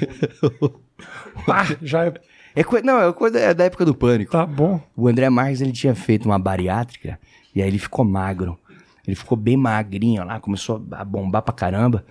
[1.47, 2.13] ah, já é...
[2.55, 4.31] É não, é coisa é da época do pânico.
[4.31, 4.81] Tá bom.
[4.95, 7.19] O André Marques ele tinha feito uma bariátrica
[7.55, 8.57] e aí ele ficou magro.
[9.05, 12.03] Ele ficou bem magrinho lá, começou a bombar pra caramba.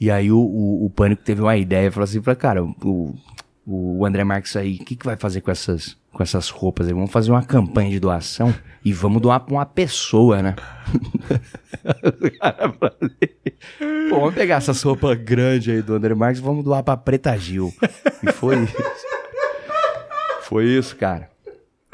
[0.00, 3.14] E aí o, o, o Pânico teve uma ideia, falou assim, falou, cara, o,
[3.66, 6.92] o André Marques aí, o que, que vai fazer com essas, com essas roupas aí?
[6.92, 10.54] Vamos fazer uma campanha de doação e vamos doar pra uma pessoa, né?
[14.10, 17.36] Pô, vamos pegar essas roupas grandes aí do André Marques e vamos doar pra Preta
[17.38, 17.72] Gil.
[18.22, 18.76] E foi isso.
[20.42, 21.30] Foi isso, cara.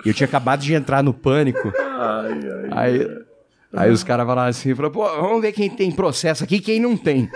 [0.04, 1.72] Eu tinha acabado de entrar no pânico.
[2.72, 3.06] Aí,
[3.72, 6.80] aí os caras falaram assim, falaram, pô, vamos ver quem tem processo aqui e quem
[6.80, 7.30] não tem.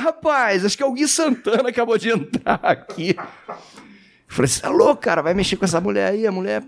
[0.00, 3.14] Rapaz, acho que é o Gui Santana acabou de entrar aqui.
[3.18, 3.54] Eu
[4.26, 6.62] falei, você é louco, cara, vai mexer com essa mulher aí, a mulher...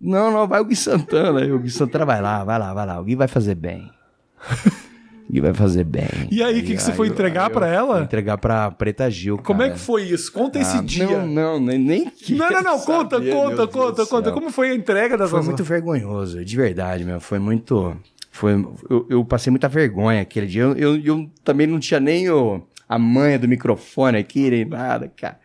[0.00, 1.40] Não, não, vai o Gui Santana.
[1.40, 3.90] Aí o Gui Santana vai lá, vai lá, vai lá, o Gui vai fazer bem.
[5.30, 6.08] E vai fazer bem.
[6.30, 8.00] E aí, o que, que você foi entregar fui ela?
[8.00, 10.32] Entregar pra Preta Gil, Como é que foi isso?
[10.32, 11.06] Conta esse Ah, dia.
[11.06, 14.32] Não, não, nem, Não, não, não, conta, conta, conta, conta.
[14.32, 17.20] Como foi a entrega dessa Foi muito vergonhoso, de verdade, meu.
[17.20, 17.94] Foi muito.
[18.38, 18.52] Foi,
[18.88, 20.62] eu, eu passei muita vergonha aquele dia.
[20.62, 25.10] Eu, eu, eu também não tinha nem o, a manha do microfone aqui, nem nada,
[25.16, 25.40] cara.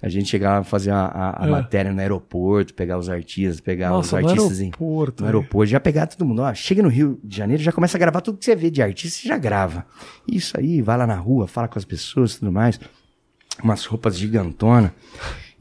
[0.00, 1.50] A gente chegava a fazer a, a- a É.
[1.50, 5.22] matéria no aeroporto, pegar os artistas, pegar Nossa, os no artistas em- aeroporto.
[5.22, 5.38] no velho.
[5.38, 6.42] aeroporto, já pegar todo mundo.
[6.42, 8.80] Ó, chega no Rio de Janeiro, já começa a gravar tudo que você vê de
[8.82, 9.84] artista, você já grava.
[10.26, 12.78] Isso aí, vai lá na rua, fala com as pessoas e tudo mais.
[13.62, 14.90] Umas roupas gigantonas.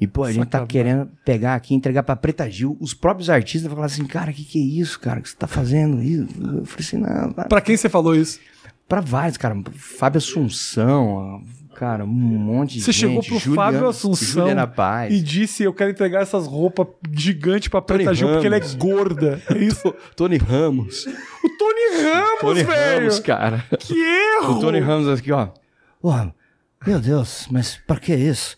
[0.01, 2.75] E, pô, a gente tá querendo pegar aqui, entregar pra Preta Gil.
[2.79, 5.21] Os próprios artistas falaram assim, cara, que que é isso, cara?
[5.21, 6.27] que você tá fazendo isso?
[6.39, 8.39] Eu falei assim, não, vai- Pra quem você falou isso?
[8.87, 9.55] pra vários, cara.
[9.75, 11.41] Fábio Assunção,
[11.75, 12.99] cara, um monte de Você gente.
[12.99, 15.13] chegou pro Juliana- Fábio Assunção Juliana Paz.
[15.13, 18.59] e disse: Eu quero entregar essas roupas gigantes pra Tony Preta Gil porque ela é
[18.59, 18.73] Ramos.
[18.75, 19.41] gorda.
[19.49, 19.93] É isso?
[20.15, 21.05] Tony Ramos.
[21.05, 22.99] O Tony Ramos, Tony velho!
[23.01, 23.63] Ramos, cara.
[23.79, 24.57] Que erro!
[24.57, 25.49] O Tony Ramos aqui, ó.
[26.03, 26.33] Ué,
[26.85, 28.57] meu Deus, mas pra que isso?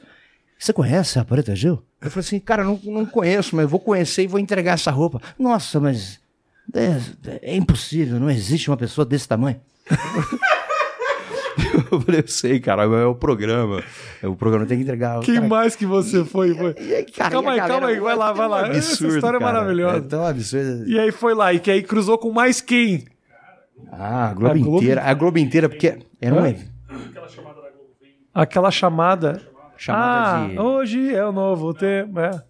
[0.64, 1.84] Você conhece a Preta Gil?
[2.02, 4.92] Eu falei assim, cara, não, não conheço, mas eu vou conhecer e vou entregar essa
[4.92, 5.22] roupa.
[5.38, 6.22] Nossa, mas
[6.74, 7.02] é,
[7.42, 9.60] é impossível, não existe uma pessoa desse tamanho.
[11.92, 13.84] Eu falei, eu sei, cara, é o programa.
[14.22, 15.20] É o programa tem que entregar.
[15.20, 16.54] Quem cara, mais que você foi?
[16.56, 16.74] foi?
[16.80, 18.68] E aí, cara, Calma e aí, calma aí, vai lá, é vai lá.
[18.70, 19.54] Essa absurdo, história é cara.
[19.54, 19.98] maravilhosa.
[19.98, 20.88] É tão absurdo.
[20.90, 23.06] E aí foi lá, e que aí cruzou com mais quem?
[23.92, 25.04] Ah, a Globo A Globo- inteira.
[25.04, 26.50] A Globo inteira, porque era um Hã?
[26.50, 26.72] evento.
[28.34, 29.53] Aquela chamada.
[29.78, 32.20] Chamada ah, de- hoje é o novo tempo.
[32.20, 32.42] É.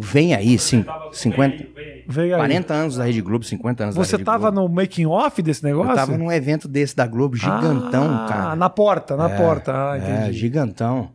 [0.00, 1.66] Vem aí, cin- 50,
[2.06, 2.38] Veio aí.
[2.40, 4.68] 40 anos da Rede Globo, 50 anos da Você Rede tava Globo.
[4.68, 5.90] no making off desse negócio?
[5.90, 8.56] Eu tava num evento desse da Globo, gigantão, ah, cara.
[8.56, 9.72] Na porta, na É, porta.
[9.74, 10.38] Ah, É, entendi.
[10.38, 11.10] gigantão.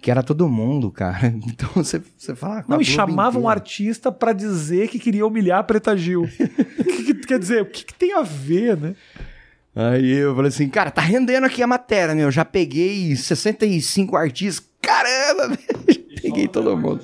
[0.00, 1.18] Que era todo mundo, cara.
[1.46, 2.62] Então você, você fala.
[2.62, 3.50] com Não, a e Globo chamava um inteira.
[3.60, 6.22] artista pra dizer que queria humilhar a Preta Gil.
[6.22, 6.28] O
[6.84, 8.94] que, que- quer dizer, o que, que tem a ver, né?
[9.76, 12.30] Aí eu falei assim, cara, tá rendendo aqui a matéria, meu.
[12.30, 14.66] Já peguei 65 artistas.
[14.80, 15.48] Caramba,
[15.86, 16.06] velho.
[16.22, 17.02] Peguei todo mundo.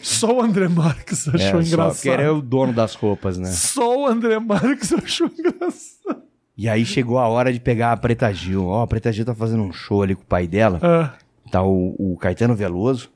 [0.00, 1.94] Só o André Marques achou É, só engraçado.
[1.94, 3.50] porque era o dono das roupas, né?
[3.50, 6.22] Só o André Marques achou engraçado.
[6.56, 8.66] E aí chegou a hora de pegar a Preta Gil.
[8.66, 10.80] Ó, a Preta Gil tá fazendo um show ali com o pai dela.
[10.82, 11.14] Ah,
[11.50, 13.10] Tá o, o Caetano Veloso.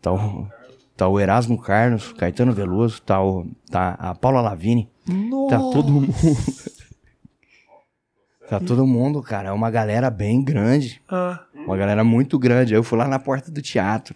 [0.00, 0.48] Tá o,
[0.96, 3.00] tá o Erasmo Carlos, Caetano Veloso.
[3.02, 4.88] Tá, o, tá a Paula Lavigne.
[5.48, 6.12] Tá todo mundo.
[8.60, 9.48] Tá todo mundo, cara.
[9.48, 11.00] É uma galera bem grande.
[11.08, 11.40] ah.
[11.54, 12.74] Uma galera muito grande.
[12.74, 14.14] Aí eu fui lá na porta do teatro.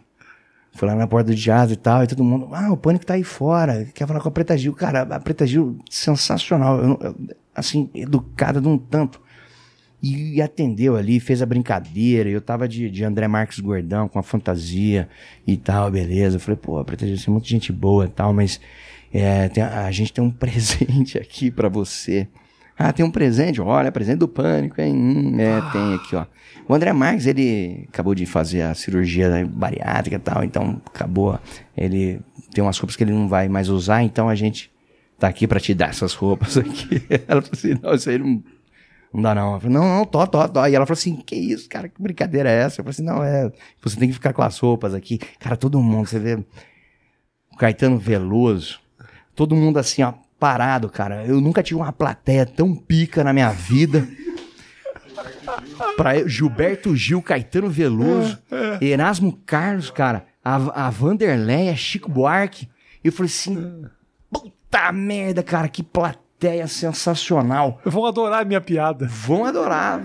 [0.72, 3.14] Fui lá na porta do teatro e tal, e todo mundo, ah, o Pânico tá
[3.14, 4.74] aí fora, quer falar com a Preta Gil.
[4.74, 7.16] Cara, a Preta Gil, sensacional, eu eu-
[7.55, 9.18] assim, educada de um tanto.
[10.03, 14.22] E atendeu ali, fez a brincadeira, eu tava de, de André Marques Gordão, com a
[14.22, 15.09] fantasia
[15.47, 16.37] e tal, beleza.
[16.37, 18.61] Eu falei, pô, a Preta Gil, você é muito gente boa e tal, mas
[19.11, 22.28] é, tem- a gente tem um presente aqui pra você.
[22.79, 23.61] Ah, tem um presente?
[23.61, 24.95] Olha, presente do pânico, hein?
[24.95, 26.27] Hum, é, tem aqui, ó.
[26.68, 31.39] O André Marques, ele acabou de fazer a cirurgia né, bariátrica e tal, então acabou.
[31.77, 32.20] Ele
[32.53, 34.70] tem umas roupas que ele não vai mais usar, então a gente
[35.18, 37.03] tá aqui pra te dar essas roupas aqui.
[37.27, 38.43] Ela falou assim: não, isso aí não,
[39.14, 39.55] não dá não.
[39.55, 40.66] Eu falei, não, não, tó, tó, tó.
[40.66, 42.81] E ela falou assim: que isso, cara, que brincadeira é essa?
[42.81, 43.51] Eu falei assim: não, é,
[43.81, 45.18] você tem que ficar com as roupas aqui.
[45.39, 46.35] Cara, todo mundo, você vê
[47.53, 48.81] o Caetano Veloso,
[49.35, 51.24] todo mundo assim, ó, parado, cara.
[51.24, 54.07] Eu nunca tive uma plateia tão pica na minha vida.
[55.97, 58.39] Pra Gilberto Gil, Caetano Veloso,
[58.80, 62.68] Erasmo Carlos, cara, a, a Vanderleia, Chico Buarque.
[63.03, 63.84] Eu falei assim,
[64.30, 67.80] puta merda, cara, que plateia sensacional.
[67.84, 69.07] Vão adorar a minha piada.
[69.09, 70.03] Vão adorar.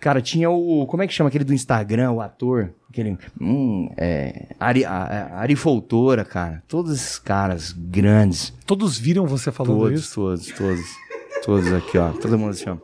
[0.00, 0.84] Cara, tinha o.
[0.86, 2.74] Como é que chama aquele do Instagram, o ator?
[2.92, 3.16] Aquele.
[3.40, 4.48] Hum, é.
[4.60, 6.62] Ari, a- Ari Foltora, cara.
[6.68, 8.52] Todos esses caras grandes.
[8.66, 10.14] Todos viram você falando Todos, isso?
[10.14, 10.84] todos, todos.
[11.42, 12.10] Todos aqui, ó.
[12.10, 12.76] Todo mundo assim, ó.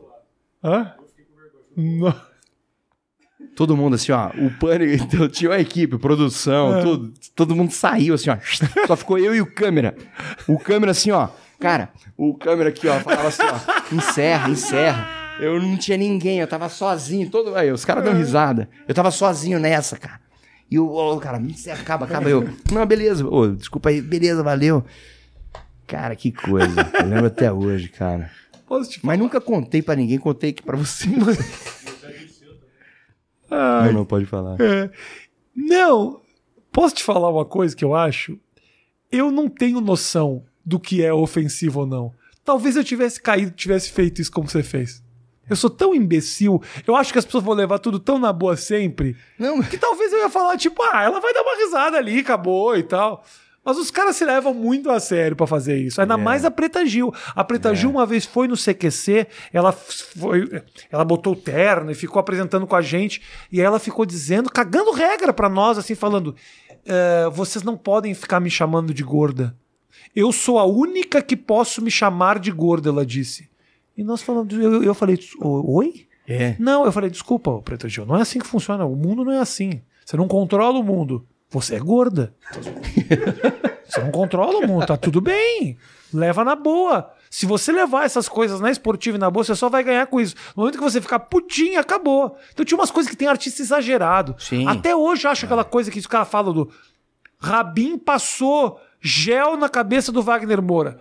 [0.65, 0.95] Hã?
[1.77, 2.15] Não.
[3.55, 4.31] Todo mundo assim, ó.
[4.31, 5.05] O pânico.
[5.05, 7.13] Então, tinha uma equipe, produção, tudo.
[7.37, 8.39] Todo mundo saiu assim, ó.
[8.87, 9.95] Só ficou eu e o câmera.
[10.49, 11.29] O câmera assim, ó.
[11.61, 13.95] Cara, o câmera aqui, ó, falava assim, ó.
[13.95, 15.18] Encerra, encerra.
[15.41, 17.31] Eu não tinha ninguém, eu tava sozinho.
[17.31, 17.55] Todo...
[17.55, 18.69] Aí, os caras dão risada.
[18.87, 20.21] Eu tava sozinho nessa, cara.
[20.71, 22.29] E o, o cara, encerra, acaba, acaba.
[22.29, 23.27] Eu, não, beleza.
[23.27, 24.85] Ô, desculpa aí, beleza, valeu.
[25.87, 26.91] Cara, que coisa.
[27.01, 28.31] Eu lembro até hoje, cara.
[28.67, 31.07] Posso te Mas nunca contei pra ninguém, contei aqui pra você.
[33.51, 34.61] Ai, Não, não, pode falar.
[34.61, 34.91] É.
[35.57, 36.21] Não,
[36.71, 38.39] posso te falar uma coisa que eu acho?
[39.11, 42.13] Eu não tenho noção do que é ofensivo ou não.
[42.45, 45.03] Talvez eu tivesse caído, tivesse feito isso como você fez.
[45.49, 48.57] Eu sou tão imbecil, eu acho que as pessoas vão levar tudo tão na boa
[48.57, 52.21] sempre, Não, que talvez eu ia falar, tipo, ah, ela vai dar uma risada ali,
[52.21, 53.25] acabou e tal.
[53.65, 56.01] Mas os caras se levam muito a sério pra fazer isso.
[56.01, 57.13] Ainda mais a Preta Gil.
[57.37, 61.95] A Preta Gil uma vez foi no CQC, ela foi, ela botou o terno e
[61.95, 63.21] ficou apresentando com a gente,
[63.53, 66.35] e aí ela ficou dizendo, cagando regra pra nós, assim, falando:
[66.87, 69.55] "É, vocês não podem ficar me chamando de gorda.
[70.17, 73.48] Eu sou a única que posso me chamar de gorda, ela disse.
[73.99, 76.07] E nós falamos, eu, eu falei, "O- oi?
[76.27, 76.55] É.
[76.59, 78.85] Não, eu falei, desculpa, ô, Preta Gil, não é assim que funciona.
[78.87, 79.81] O mundo não é assim.
[80.07, 81.27] Você não controla o mundo.
[81.51, 82.33] Você é gorda.
[83.89, 85.79] Você não controla o mundo, tá tudo bem.
[86.13, 87.11] Leva na boa.
[87.31, 90.21] Se você levar essas coisas na esportiva e na boa, você só vai ganhar com
[90.21, 90.35] isso.
[90.55, 92.37] No momento que você ficar putinha, acabou.
[92.53, 94.35] Então tinha umas coisas que tem artista exagerado.
[94.39, 94.67] Sim.
[94.69, 96.71] Até hoje eu acho aquela coisa que os caras falam do
[97.39, 101.01] Rabin passou gel na cabeça do Wagner Moura.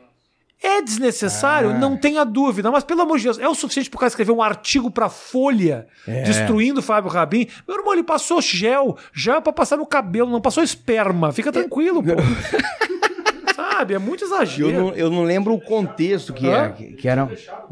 [0.61, 4.07] É desnecessário, não tenha dúvida, mas pelo amor de Deus, é o suficiente pro cara
[4.07, 5.87] escrever um artigo pra Folha
[6.25, 7.47] destruindo o Fábio Rabin.
[7.67, 11.31] Meu irmão, ele passou gel, gel é pra passar no cabelo, não passou esperma.
[11.31, 12.09] Fica tranquilo, pô.
[13.55, 13.93] Sabe?
[13.93, 14.71] É muito Eu exagero.
[14.71, 17.29] não, eu não lembro o contexto que, era, que, que era.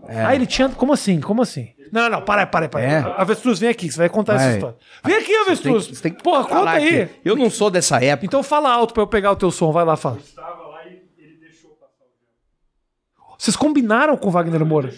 [0.07, 0.23] É.
[0.25, 0.69] Ah, ele tinha.
[0.69, 1.19] Como assim?
[1.19, 1.69] Como assim?
[1.91, 2.85] Não, não, para aí, para aí, para aí.
[2.87, 3.13] É?
[3.17, 4.53] Avestruz, vem aqui, você vai contar essa Vai.
[4.55, 4.75] história.
[5.03, 5.87] Vem aqui, Avestruz.
[5.87, 7.01] Você tem que Porra, conta falar aí.
[7.01, 7.15] aqui.
[7.23, 8.25] Eu não sou dessa época.
[8.25, 9.71] Então fala alto pra eu pegar o teu som.
[9.71, 10.17] Vai lá, fala.
[13.37, 14.93] Vocês combinaram com o Wagner Moura?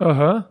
[0.00, 0.48] Aham.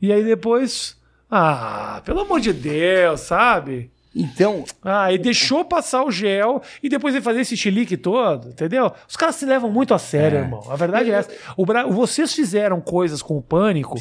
[0.00, 1.00] E aí depois.
[1.30, 3.90] Ah, pelo amor de Deus, sabe?
[4.14, 8.92] Então, Ah, e deixou passar o gel e depois ele fazer esse chilique todo, entendeu?
[9.08, 10.62] Os caras se levam muito a sério, irmão.
[10.70, 11.32] A verdade é essa.
[11.56, 11.84] O Bra...
[11.88, 13.98] Vocês fizeram coisas com o pânico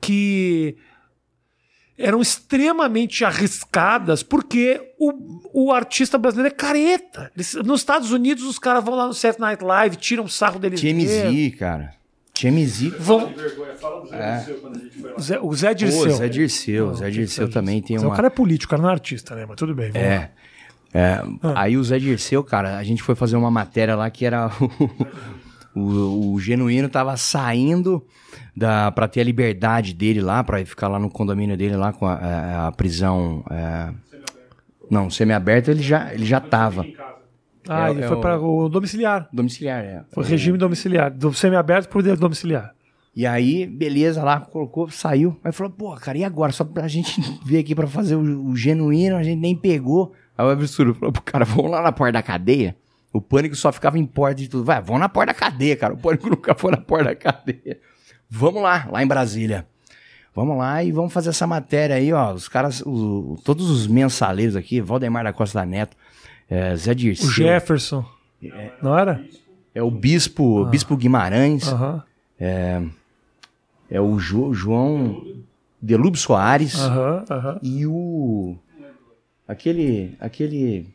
[0.00, 0.76] que
[1.98, 5.12] eram extremamente arriscadas porque o,
[5.66, 7.30] o artista brasileiro é careta.
[7.36, 10.80] Eles- nos Estados Unidos, os caras vão lá no Saturday Night Live, tiram sarro deles.
[10.80, 11.94] TMZ, cara.
[12.34, 12.94] TMZ.
[12.98, 13.32] Vão...
[15.16, 16.10] O Zé, o Zé Pô, Dirceu.
[16.12, 16.94] Zé Dirceu.
[16.94, 18.16] Zé Dirceu também tem O uma.
[18.16, 19.44] cara é político, o cara não é artista, né?
[19.46, 19.90] Mas tudo bem.
[19.90, 20.14] vamos lá.
[20.14, 20.30] É.
[20.94, 21.22] É,
[21.54, 24.50] Aí o Zé Dirceu, cara, a gente foi fazer uma matéria lá que era.
[25.74, 28.04] O, o, Genuíno tava saindo
[28.56, 32.06] da, pra ter a liberdade dele lá, pra ficar lá no condomínio dele lá com
[32.06, 33.44] a, a- a prisão.
[33.50, 33.92] é,
[34.90, 36.84] não, semi-aberto ele já, ele já tava.
[37.68, 39.28] Ah, É- ele é foi o- para o domiciliar.
[39.32, 40.04] Domiciliar, é.
[40.12, 41.10] Foi regime domiciliar.
[41.10, 42.74] Do semiaberto pro de- domiciliar.
[43.14, 45.38] E aí, beleza, lá, colocou, saiu.
[45.44, 46.50] Aí falou, pô, cara, e agora?
[46.50, 50.12] Só pra gente vir aqui pra fazer o, o genuíno, a gente nem pegou.
[50.36, 52.74] Aí o absurdo falou pro cara, vamos lá na porta da cadeia.
[53.12, 54.64] O pânico só ficava em porta de tudo.
[54.64, 55.92] Vai, vamos na porta da cadeia, cara.
[55.94, 57.78] O pânico nunca foi na porta da cadeia.
[58.28, 59.66] Vamos lá, lá em Brasília.
[60.34, 62.32] Vamos lá e vamos fazer essa matéria aí, ó.
[62.32, 65.94] Os caras, o- todos os mensaleiros aqui, Valdemar da Costa Neto,
[66.48, 67.28] é, Zé Dirceu.
[67.28, 68.02] O Jefferson.
[68.82, 69.22] Não era?
[69.74, 71.68] É o Bispo, Bispo Guimarães.
[71.68, 72.02] Aham.
[73.90, 75.22] É o Jo- João
[75.80, 76.78] Delúbio Soares
[77.62, 78.56] e o.
[79.46, 80.16] Aquele.
[80.18, 80.86] Aquele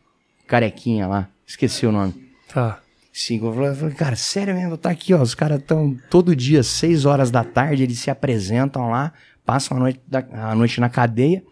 [0.46, 1.28] carequinha lá.
[1.48, 2.14] Esqueci o nome.
[2.52, 2.80] Tá.
[3.10, 5.20] Sim, eu falei, cara, sério mesmo, tá aqui, ó.
[5.22, 9.12] Os caras estão todo dia, 6 horas da tarde, eles se apresentam lá,
[9.44, 11.42] passam a noite, da- a noite na cadeia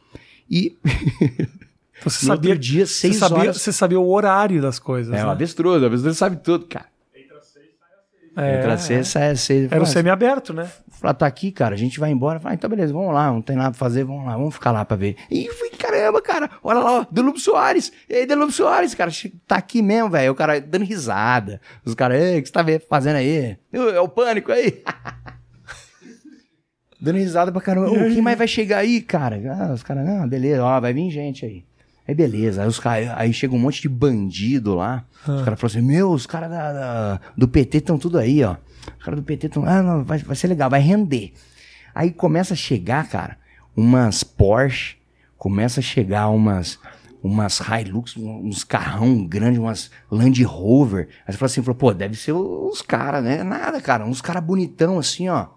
[0.49, 0.77] e
[2.05, 3.57] Você no sabia, dia, você 6 sabia, horas.
[3.61, 5.13] você sabia o horário das coisas.
[5.15, 5.25] É né?
[5.25, 6.87] um avestruz, o avestruz sabe tudo, cara.
[8.37, 9.65] É, Entra seis, sai seis.
[9.65, 10.69] Era o Fala, semiaberto, né?
[10.91, 12.39] Falar, tá aqui, cara, a gente vai embora.
[12.39, 14.85] Fala, então beleza, vamos lá, não tem nada pra fazer, vamos lá, vamos ficar lá
[14.85, 15.17] pra ver.
[15.31, 17.91] E falei, caramba, cara, olha lá, ó, Delúbio Soares.
[18.09, 19.11] E aí, Delúbio Soares, cara,
[19.47, 20.33] tá aqui mesmo, velho.
[20.33, 21.63] O cara dando risada.
[21.83, 23.57] Os caras, ei, o que você tá fazendo aí?
[23.73, 24.83] É o pânico aí.
[27.01, 27.91] dando risada pra caramba.
[27.91, 29.41] Ô, quem mais vai chegar aí, cara?
[29.59, 31.65] Ah, os caras, não, beleza, ó, vai vir gente aí.
[32.07, 32.81] Aí beleza, aí, os
[33.17, 35.05] aí chega um monte de bandido lá.
[35.23, 36.51] Os caras falam assim: Meu, os caras
[37.37, 38.57] do PT estão tudo aí, ó.
[38.99, 39.65] Os caras do PT estão.
[39.67, 41.33] Ah, não, vai, vai ser legal, vai render.
[41.95, 43.37] Aí começa a chegar, cara,
[43.77, 44.97] umas Porsche,
[45.37, 46.79] começa a chegar umas
[47.23, 51.09] umas Hilux, uns carrão grande, umas Land Rover.
[51.27, 53.43] Aí você fala assim, falou, pô, deve ser os caras, né?
[53.43, 55.49] Nada, cara, uns caras bonitão assim, ó.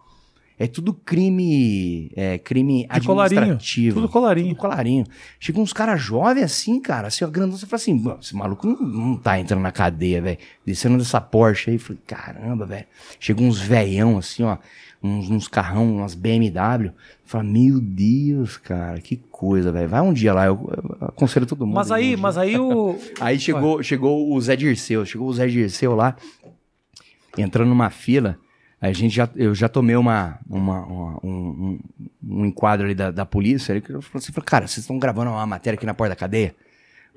[0.61, 3.41] É tudo crime, é, crime De colarinho.
[3.41, 3.95] administrativo.
[4.01, 4.47] Tudo colarinho.
[4.49, 5.05] Tudo colarinho.
[5.39, 8.67] Chega uns caras jovens assim, cara, assim, ó, grandão, você fala assim, "Bom, esse maluco
[8.67, 10.37] não, não tá entrando na cadeia, velho.
[10.65, 12.85] Descendo dessa Porsche aí, falei, caramba, velho.
[13.21, 14.57] Chega uns veião assim, ó,
[15.01, 16.91] uns, uns carrão, umas BMW.
[17.23, 19.87] Fala, meu Deus, cara, que coisa, velho.
[19.87, 21.75] Vai um dia lá, eu, eu aconselho todo mundo.
[21.75, 22.97] Mas aí, mas aí o.
[23.21, 26.17] Aí chegou, chegou o Zé Dirceu, chegou o Zé Dirceu lá,
[27.37, 28.37] entrando numa fila.
[28.81, 31.79] A gente já, eu já tomei uma, uma, uma- um,
[32.23, 33.73] um, enquadro ali da, da polícia.
[33.73, 36.55] Ele falou assim, cara, vocês estão gravando uma matéria aqui na porta da cadeia?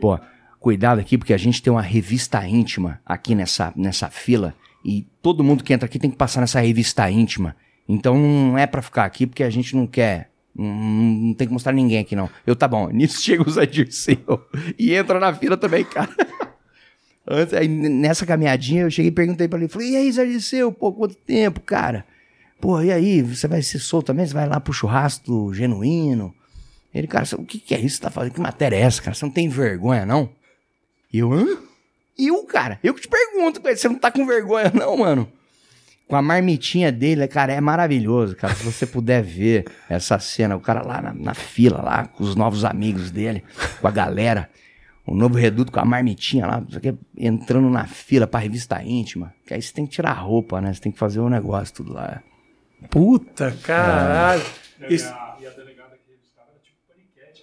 [0.01, 0.19] Pô,
[0.59, 4.55] cuidado aqui, porque a gente tem uma revista íntima aqui nessa, nessa fila.
[4.85, 7.55] E todo mundo que entra aqui tem que passar nessa revista íntima.
[7.89, 11.53] Então não é pra ficar aqui, porque a gente não quer Não, não tem que
[11.53, 12.29] mostrar ninguém aqui, não.
[12.47, 12.89] Eu, tá bom.
[12.93, 13.69] Nisso chega o Zé
[14.79, 16.11] e entra na fila também, cara.
[17.27, 19.69] Antes, aí, nessa caminhadinha, eu cheguei e perguntei pra ele.
[19.69, 20.73] Falei, e aí, Zé Dirceu?
[20.73, 22.05] Pô, quanto tempo, cara?
[22.61, 24.27] Pô, e aí, você vai ser solto também?
[24.27, 26.35] Você vai lá pro churrasco genuíno?
[26.95, 28.35] Ele, cara, o que, que é isso que você tá fazendo?
[28.35, 29.15] Que matéria é essa, cara?
[29.15, 30.29] Você não tem vergonha, não?
[31.13, 31.47] E eu, hã?
[32.19, 35.31] Eu, cara, eu que te pergunto, você não tá com vergonha, não, mano?
[36.07, 38.55] Com a marmitinha dele, cara, é maravilhoso, cara.
[38.55, 42.37] Se você puder ver essa cena, o cara lá na, na fila, lá, com os
[42.37, 43.43] novos amigos dele,
[43.81, 44.51] com a galera,
[45.07, 49.35] o novo reduto com a marmitinha lá, isso aqui, entrando na fila pra revista íntima.
[49.47, 50.73] Que aí você tem que tirar a roupa, né?
[50.73, 52.23] Você tem que fazer o negócio tudo lá.
[52.91, 54.43] Puta, caralho.
[54.89, 55.13] Esse-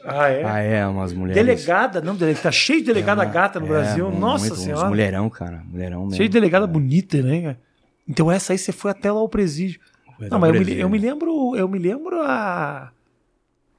[0.05, 0.43] Ah, é?
[0.45, 1.36] Ah, é, umas mulheres.
[1.45, 2.43] Delegada, não, delegada.
[2.43, 4.05] Tá cheio de delegada gata no É, Brasil.
[4.05, 4.88] muito, Nossa uns senhora.
[4.88, 5.62] mulherão, cara.
[5.66, 6.16] Mulherão mesmo.
[6.16, 7.41] Cheio de delegada bonita, né?
[7.41, 7.60] cara?
[8.07, 9.80] Então essa aí você foi até lá ao presídio.
[10.18, 10.82] Foi Não, mas eu me, presídio.
[10.82, 12.91] eu me lembro, eu me lembro a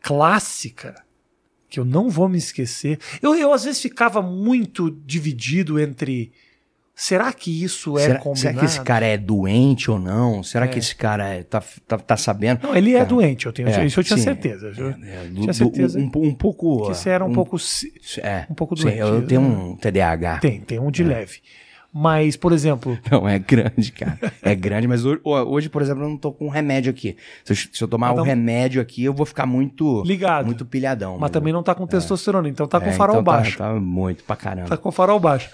[0.03, 0.95] clássica
[1.71, 2.99] que eu não vou me esquecer.
[3.23, 6.33] Eu, eu às vezes ficava muito dividido entre
[6.95, 8.39] será que isso é será, combinado?
[8.41, 10.43] será que esse cara é doente ou não?
[10.43, 12.61] Será que esse cara é- tá, tá, tá sabendo?
[12.65, 14.73] Não, ele é Cara, doente, eu tenho, é, isso eu tinha sim, certeza.
[14.77, 16.83] Eu É, do- tinha do- certeza um, um pouco.
[16.83, 18.99] que você era um, pouco ci- É, um pouco sim, doente.
[18.99, 20.39] eu tenho um TDAH.
[20.41, 21.39] tem, tem um de leve.
[21.93, 24.19] Mas, por exemplo, Não, é grande, cara.
[24.43, 27.17] É grande, mas hoje, hoje, por exemplo, eu não tô com um remédio aqui.
[27.45, 30.03] Se eu, se eu tomar Mas o não- remédio aqui, eu vou ficar muito.
[30.05, 30.47] Ligado.
[30.47, 31.19] Muito pilhadão.
[31.19, 33.59] mas também não tá com testosterona, então tá com É, farol então tá- baixo.
[33.59, 34.69] Tá, muito pra caramba.
[34.69, 35.51] Tá com farol baixo.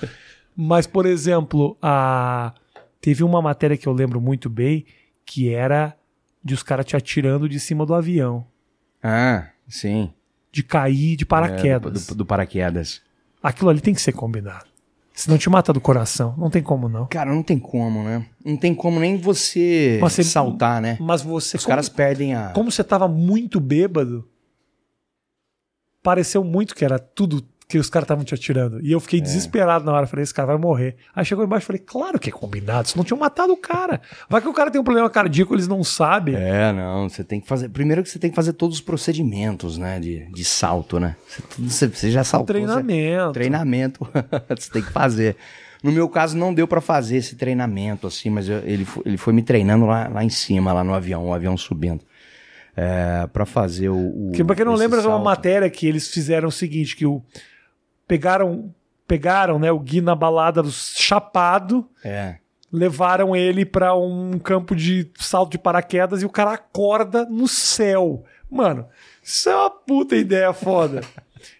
[0.55, 2.53] Mas, por exemplo, a...
[3.01, 4.84] teve uma matéria que eu lembro muito bem
[5.24, 5.97] que era
[6.45, 8.47] de os caras te atirando de cima do avião.
[9.03, 10.12] Ah, sim.
[10.53, 12.07] De cair de É, paraquedas.
[12.09, 13.01] do, do paraquedas.
[13.43, 14.66] Aquilo ali tem que ser combinado.
[15.19, 16.35] Senão te mata do coração.
[16.37, 17.07] Não tem como, não.
[17.07, 18.27] Cara, não tem como, né?
[18.45, 20.99] Não tem como nem você, você- saltar, né?
[21.01, 21.57] Mas você.
[21.57, 22.51] Os como, caras perdem a.
[22.51, 24.29] como você tava muito bêbado,
[26.03, 28.81] pareceu muito que era tudo que os caras estavam te atirando.
[28.81, 29.01] E eu É.
[29.01, 30.07] fiquei desesperado na hora.
[30.07, 30.95] Falei, esse cara vai morrer.
[31.14, 32.89] Aí chegou embaixo e falei, claro que é combinado.
[32.89, 34.01] Senão tinham matado o cara.
[34.31, 36.37] Vai que o cara tem um problema cardíaco, eles não sabem.
[36.37, 37.69] É, não, você tem que fazer.
[37.69, 39.99] Primeiro que você tem que fazer todos os procedimentos, né?
[39.99, 41.17] De, de salto, né?
[41.59, 42.55] Você, você, já saltou.
[42.55, 43.33] você- Treinamento.
[43.33, 44.09] treinamento
[44.57, 45.37] você tem que fazer.
[45.83, 49.17] No meu caso, não deu pra fazer esse treinamento, assim, mas eu- ele, foi, ele
[49.17, 52.01] foi me treinando lá, lá em cima, lá no avião, o avião subindo.
[52.77, 53.97] É, pra fazer o.
[53.97, 55.25] o Porque pra quem não lembra, é uma salto.
[55.25, 57.23] matéria que eles fizeram o seguinte, que o
[58.07, 58.73] pegaram
[59.07, 60.65] pegaram, né, o Gui na balada
[61.11, 62.39] chapado, É.
[62.73, 68.25] levaram ele pra um campo de salto de paraquedas e o cara acorda no céu.
[68.51, 68.87] Mano,
[69.23, 71.03] isso é uma puta ideia foda.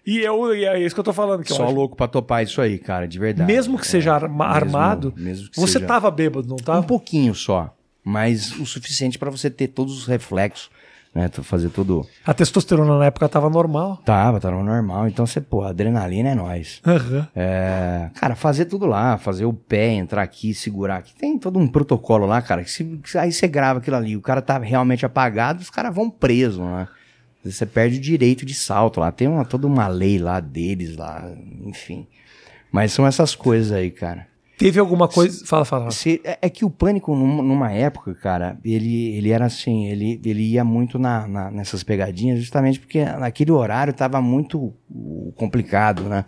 [0.05, 1.41] e, eu, e é isso que eu tô falando.
[1.43, 3.49] Que Só acho- louco pra topar isso aí, cara, de verdade.
[3.49, 6.79] mesmo que seja É, arma- mesmo- armado, mesmo que você seja- tava bêbado, não tava?
[6.79, 7.73] Um pouquinho só,
[8.03, 10.69] mas o suficiente pra você ter todos os reflexos,
[11.17, 11.29] né?
[11.41, 12.05] Fazer tudo.
[12.23, 13.97] A testosterona na época tava normal.
[14.05, 15.07] Tava, tava normal.
[15.07, 16.79] Então você, pô, adrenalina é nóis.
[16.85, 17.27] Aham.
[17.35, 21.15] É, cara, fazer tudo lá, fazer o pé, entrar aqui, segurar aqui.
[21.15, 22.63] Tem todo um protocolo lá, cara.
[22.63, 26.07] Que se, aí você grava aquilo ali, o cara tá realmente apagado, os caras vão
[26.07, 26.87] preso, né?
[27.43, 29.11] Você perde o direito de salto lá.
[29.11, 31.31] Tem uma, toda uma lei lá deles lá,
[31.65, 32.05] enfim.
[32.71, 34.27] Mas são essas coisas aí, cara.
[34.57, 35.45] Teve alguma coisa.
[35.45, 35.91] Fala, fala.
[35.91, 40.19] Se- é, é que o pânico, num- numa época, cara, ele, ele era assim, ele,
[40.25, 44.73] ele ia muito na, na- nessas pegadinhas, justamente porque naquele horário tava muito
[45.35, 46.25] complicado, né?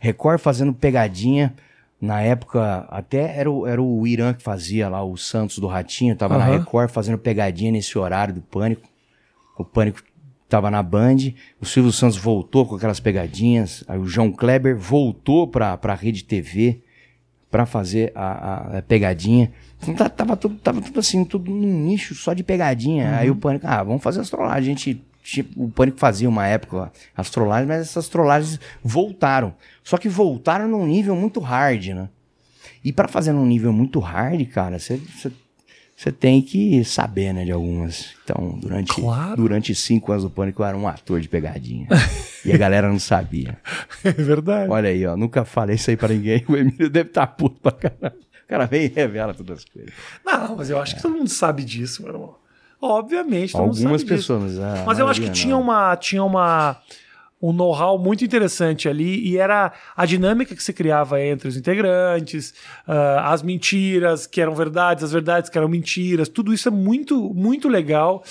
[0.00, 1.54] Record fazendo pegadinha.
[2.00, 6.14] Na época, até era o, era o Irã que fazia lá, o Santos do Ratinho,
[6.14, 6.58] tava na Aham.
[6.58, 8.88] Record fazendo pegadinha nesse horário do pânico.
[9.58, 9.98] O pânico
[10.48, 11.16] tava na Band,
[11.60, 16.22] o Silvio Santos voltou com aquelas pegadinhas, aí o João Kleber voltou pra, pra Rede
[16.24, 16.80] TV
[17.50, 19.50] pra fazer a, a- pegadinha.
[19.82, 23.16] Então, tá- tava, tudo, tava tudo assim, tudo num nicho só de pegadinha.
[23.16, 24.58] Aí o Pânico, ah, vamos fazer as trollagens.
[24.64, 29.54] A gente, tipo, o Pânico fazia uma época as trollagens, mas essas trollagens voltaram.
[29.82, 32.08] Só que voltaram num nível muito hard, né?
[32.84, 35.00] E pra fazer num nível muito hard, cara, você
[36.00, 38.10] você tem que saber, né, de algumas.
[38.22, 39.34] Então, durante, Claro.
[39.34, 41.88] durante cinco anos do Pânico, eu era um ator de pegadinha.
[42.46, 43.58] e a galera não sabia.
[44.04, 44.70] É verdade.
[44.70, 46.44] Olha aí, ó, nunca falei isso aí pra ninguém.
[46.48, 48.14] O Emílio deve estar puto pra caralho.
[48.44, 49.92] O cara vem e revela todas as coisas.
[50.24, 52.34] Não, mas eu acho que todo mundo sabe disso, meu irmão.
[52.80, 54.32] Obviamente, todo mundo Algumas sabe disso.
[54.38, 55.60] pessoas, mas Mas eu acho que maioria tinha não.
[55.62, 56.76] uma tinha uma
[57.40, 62.52] um know-how muito interessante ali e era a dinâmica que se criava entre os integrantes,
[62.86, 67.32] ah, as mentiras que eram verdades, as verdades que eram mentiras, tudo isso é muito
[67.34, 68.22] muito legal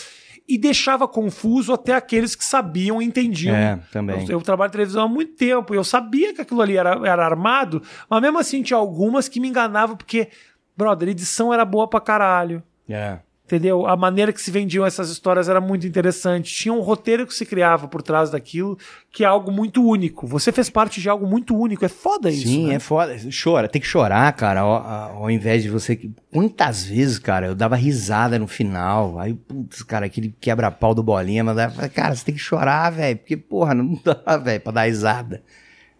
[0.47, 3.55] e deixava confuso até aqueles que sabiam e entendiam.
[3.55, 4.21] É, também.
[4.23, 7.01] Eu, eu trabalho em televisão há muito tempo e eu sabia que aquilo ali era,
[7.05, 10.29] era armado, mas mesmo assim tinha algumas que me enganavam porque,
[10.75, 12.63] brother, edição era boa pra caralho.
[12.89, 13.19] É.
[13.47, 13.87] Entendeu?
[13.87, 16.53] A maneira que se vendiam essas histórias era muito interessante.
[16.53, 18.77] Tinha um roteiro que se criava por trás daquilo,
[19.09, 20.27] que é algo muito único.
[20.27, 21.85] Você fez parte de algo muito único.
[21.85, 22.45] É foda isso.
[22.45, 22.73] Sim, né?
[22.75, 23.15] é foda.
[23.41, 25.97] Chora, tem que chorar, cara, ao, ao invés de você.
[26.29, 29.17] Quantas vezes, cara, eu dava risada no final.
[29.17, 32.89] Aí, putz, cara, aquele quebra-pau do bolinha, mas eu falei, cara, você tem que chorar,
[32.89, 33.17] velho.
[33.17, 35.41] Porque, porra, não dá, velho, pra dar risada.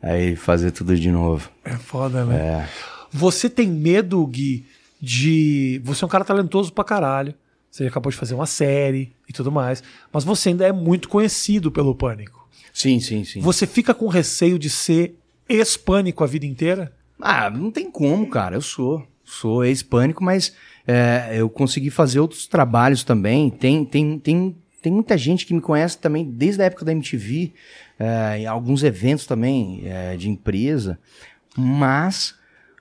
[0.02, 1.50] Aí fazer tudo de novo.
[1.64, 2.36] É foda, né?
[2.36, 2.68] É.
[3.10, 4.66] Você tem medo, Gui,
[5.02, 5.82] de.
[5.84, 7.34] Você é um cara talentoso pra caralho.
[7.70, 9.84] Você acabou de fazer uma série e tudo mais.
[10.12, 12.48] Mas você ainda é muito conhecido pelo pânico.
[12.74, 13.40] Sim, sim, sim.
[13.42, 15.18] Você fica com receio de ser
[15.48, 16.94] ex-pânico a vida inteira?
[17.20, 18.56] Ah, não tem como, cara.
[18.56, 19.06] Eu sou.
[19.24, 20.54] Sou ex-pânico, mas
[20.88, 23.50] é, eu consegui fazer outros trabalhos também.
[23.50, 27.52] Tem, tem, tem, tem muita gente que me conhece também desde a época da MTV,
[28.00, 30.98] é, em alguns eventos também é, de empresa.
[31.58, 32.37] Mas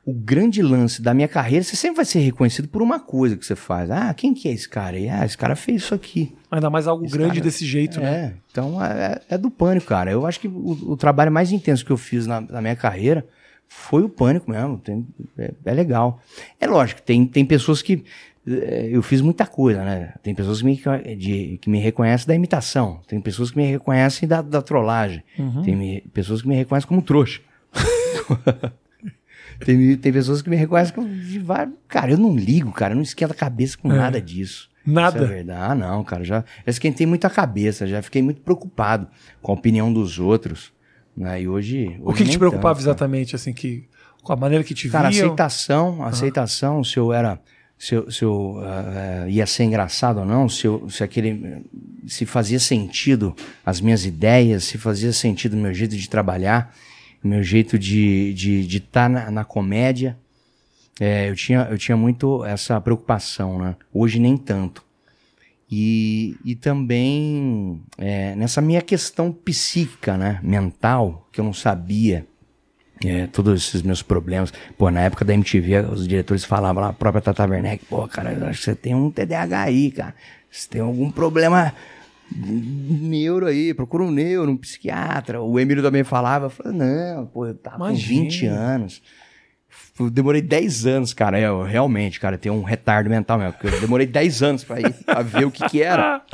[0.07, 3.45] o grande lance da minha carreira, você sempre vai ser reconhecido por uma coisa que
[3.45, 3.91] você faz.
[3.91, 4.97] Ah, quem que é esse cara?
[4.97, 6.33] E, ah, esse cara fez isso aqui.
[6.49, 8.07] Ainda mais algo Esse grande cara- desse jeito, né?
[8.09, 10.09] É, então é, é do pânico, cara.
[10.13, 13.27] Eu acho que o, o trabalho mais intenso que eu fiz na, na minha carreira
[13.69, 14.79] foi o pânico mesmo.
[14.79, 15.05] Tem-
[15.37, 16.23] é, é legal.
[16.61, 18.05] É lógico, tem, tem pessoas que.
[18.47, 20.15] eh, Eu fiz muita coisa, né?
[20.23, 20.81] Tem pessoas que me,
[21.17, 23.01] de- que me reconhecem da imitação.
[23.09, 25.25] Tem pessoas que me reconhecem da, da trollagem.
[25.65, 27.41] Tem me- pessoas que me reconhecem como trouxa.
[29.65, 31.09] tem, tem pessoas que me reconhecem como.
[31.09, 32.93] de vários- Cara, eu não ligo, cara.
[32.93, 34.69] Eu não esquento a cabeça com nada disso.
[34.85, 35.19] Nada.
[35.19, 35.73] Isso é verdade.
[35.73, 36.23] Ah, não, cara.
[36.25, 39.09] Já, já esquentei muito a cabeça, já fiquei muito preocupado
[39.43, 40.73] com a opinião dos outros.
[41.17, 41.43] Né?
[41.43, 41.97] E hoje.
[42.01, 42.91] O hoje que, que nem te preocupava tanto, cara.
[42.93, 43.85] exatamente, assim, que
[44.23, 45.27] com a maneira que te Cara, viam?
[45.27, 47.41] aceitação, aceitação, se eu era.
[47.79, 51.63] Se eu, se eu ah, ia ser engraçado ou não, se, eu, se aquele.
[52.07, 53.35] Se fazia sentido
[53.65, 58.31] as minhas ideias, se fazia sentido o meu jeito de trabalhar, o meu jeito de
[58.31, 60.17] estar de, de tá na, na comédia.
[60.99, 63.77] É, eu, tinha, eu tinha muito essa preocupação, né?
[63.93, 64.85] Hoje nem tanto.
[65.71, 70.41] E, e também é, nessa minha questão psíquica, né?
[70.43, 72.27] Mental, que eu não sabia
[73.05, 74.53] é, todos esses meus problemas.
[74.79, 78.31] Pô, na época da MTV, os diretores falavam lá, a própria Tata Werneck, pô, cara,
[78.49, 80.15] acho que você tem um TDAH aí, cara.
[80.51, 81.75] Você tem algum problema
[82.35, 85.41] neuro aí, procura um neuro, um psiquiatra.
[85.41, 88.23] O Emílio também falava, eu falei, não, pô, eu tava com Imagina.
[88.25, 89.03] 20 anos.
[89.99, 91.39] Eu demorei 10 anos, cara.
[91.41, 93.53] Eu realmente, cara, tenho um retardo mental mesmo.
[93.55, 96.23] Porque eu demorei 10 anos pra ir pra ver o que que era.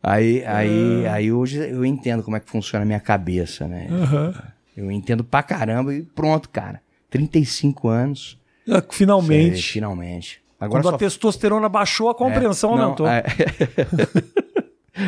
[0.00, 3.88] Aí, aí, aí hoje eu entendo como é que funciona a minha cabeça, né?
[3.90, 4.32] Aham.
[4.76, 6.80] Eu entendo pra caramba e pronto, cara.
[7.10, 8.38] 35 anos.
[8.70, 9.58] Ah, Finalmente.
[9.58, 10.40] É, finalmente.
[10.60, 13.08] Agora Quando só a testosterona baixou, a compreensão não, aumentou.
[13.08, 13.24] é.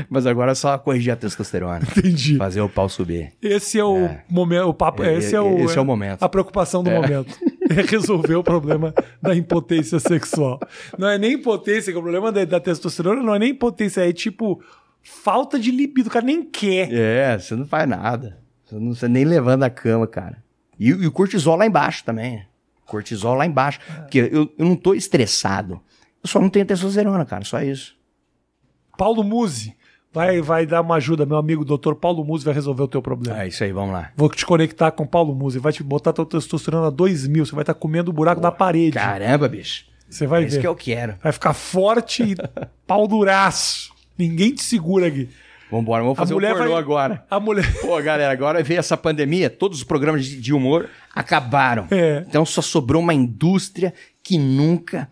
[0.09, 1.80] Mas agora é só corrigir a testosterona.
[1.82, 2.36] Entendi.
[2.36, 3.32] Fazer o pau subir.
[3.43, 6.22] Esse é o momento, o papo, É, esse é o, esse é o momento.
[6.22, 7.36] A preocupação do momento.
[7.70, 10.59] É resolver o problema da impotência sexual.
[10.99, 14.12] Não é nem impotência, que o problema da, da testosterona não é nem impotência, é
[14.12, 14.61] tipo
[15.05, 16.93] falta de libido, o cara nem quer.
[16.93, 18.38] É, você não faz nada.
[18.64, 20.43] Você não você nem levanta a cama, cara.
[20.80, 22.45] E, e o cortisol lá embaixo também.
[22.86, 23.78] Cortisol lá embaixo.
[24.01, 25.80] Porque eu, eu não tô estressado.
[26.22, 27.45] Eu só não tenho testosterona, cara.
[27.45, 27.97] Só isso.
[28.97, 29.76] Paulo Musi
[30.12, 33.42] vai, vai dar uma ajuda, meu amigo doutor Paulo Musi vai resolver o teu problema.
[33.42, 34.11] É isso aí, vamos lá.
[34.16, 37.54] Vou te conectar com Paulo Musi, vai te botar tua testosterona a 2 mil, você
[37.54, 38.92] vai estar comendo o buraco da parede.
[38.92, 39.84] Caramba, bicho.
[40.08, 40.61] Você vai É isso ver.
[40.62, 41.14] que eu quero.
[41.22, 42.36] Vai ficar forte e
[42.86, 43.92] pau duraço.
[44.18, 45.28] Ninguém te segura aqui.
[45.70, 47.24] Vambora, vamos fazer o mulher pornô vai- agora.
[47.30, 47.64] A mulher.
[47.80, 51.86] Pô, galera, agora veio essa pandemia, todos os programas de, humor acabaram.
[51.92, 52.24] É.
[52.26, 55.08] Então só sobrou uma indústria que nunca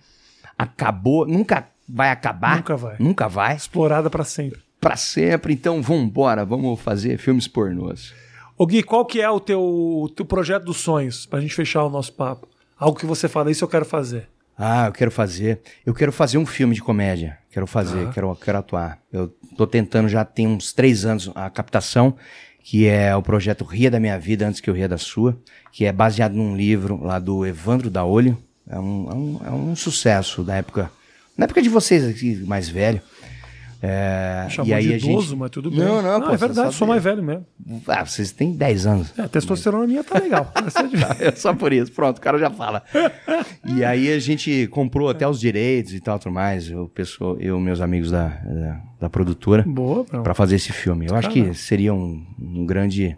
[0.58, 2.56] acabou, nunca vai acabar.
[2.56, 2.96] Nunca vai.
[2.98, 3.54] Nunca vai.
[3.54, 4.58] Explorada pra sempre.
[4.80, 5.52] Pra sempre.
[5.52, 8.14] Então vambora, vamos fazer filmes pornôs.
[8.56, 11.26] Ô Gui, qual que é o teu, o teu projeto dos sonhos?
[11.26, 12.48] Pra gente fechar o nosso papo.
[12.76, 14.28] Algo que você fala, isso eu quero fazer.
[14.58, 15.60] Ah, eu quero fazer.
[15.86, 17.38] Eu quero fazer um filme de comédia.
[17.50, 18.98] Quero fazer, quero, quero atuar.
[19.12, 22.16] Eu tô tentando já tem uns três anos a captação,
[22.62, 25.38] que é o projeto Ria da Minha Vida Antes que eu Ria da Sua,
[25.72, 28.36] que é baseado num livro lá do Evandro da Olho.
[28.68, 30.90] É um, é um, é um sucesso da época.
[31.36, 33.00] Na época de vocês aqui, mais velho.
[33.80, 35.36] É, Chamou e aí de a idoso, gente...
[35.38, 35.78] mas tudo bem.
[35.78, 37.46] Não, não, pô, é você verdade, sabe- sou mais velho mesmo.
[37.86, 39.12] Ah, vocês têm 10 anos.
[39.16, 40.52] É, a testosterona minha tá legal.
[40.58, 40.82] É
[41.16, 42.82] de- É só por isso, pronto, o cara já fala.
[43.64, 46.68] E aí a gente comprou até os direitos e tal, tudo mais.
[46.68, 50.22] Eu, pessoal, eu meus amigos da, da, da produtora, Boa, não.
[50.24, 51.06] pra fazer esse filme.
[51.08, 53.16] Eu acho que seria um, um grande.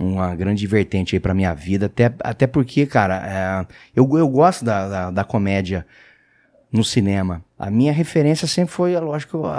[0.00, 4.64] Uma grande vertente aí pra minha vida, até, até porque, cara, é, eu, eu gosto
[4.64, 5.86] da, da, da comédia
[6.72, 7.44] no cinema.
[7.64, 9.54] A minha referência sempre foi, lógico, a,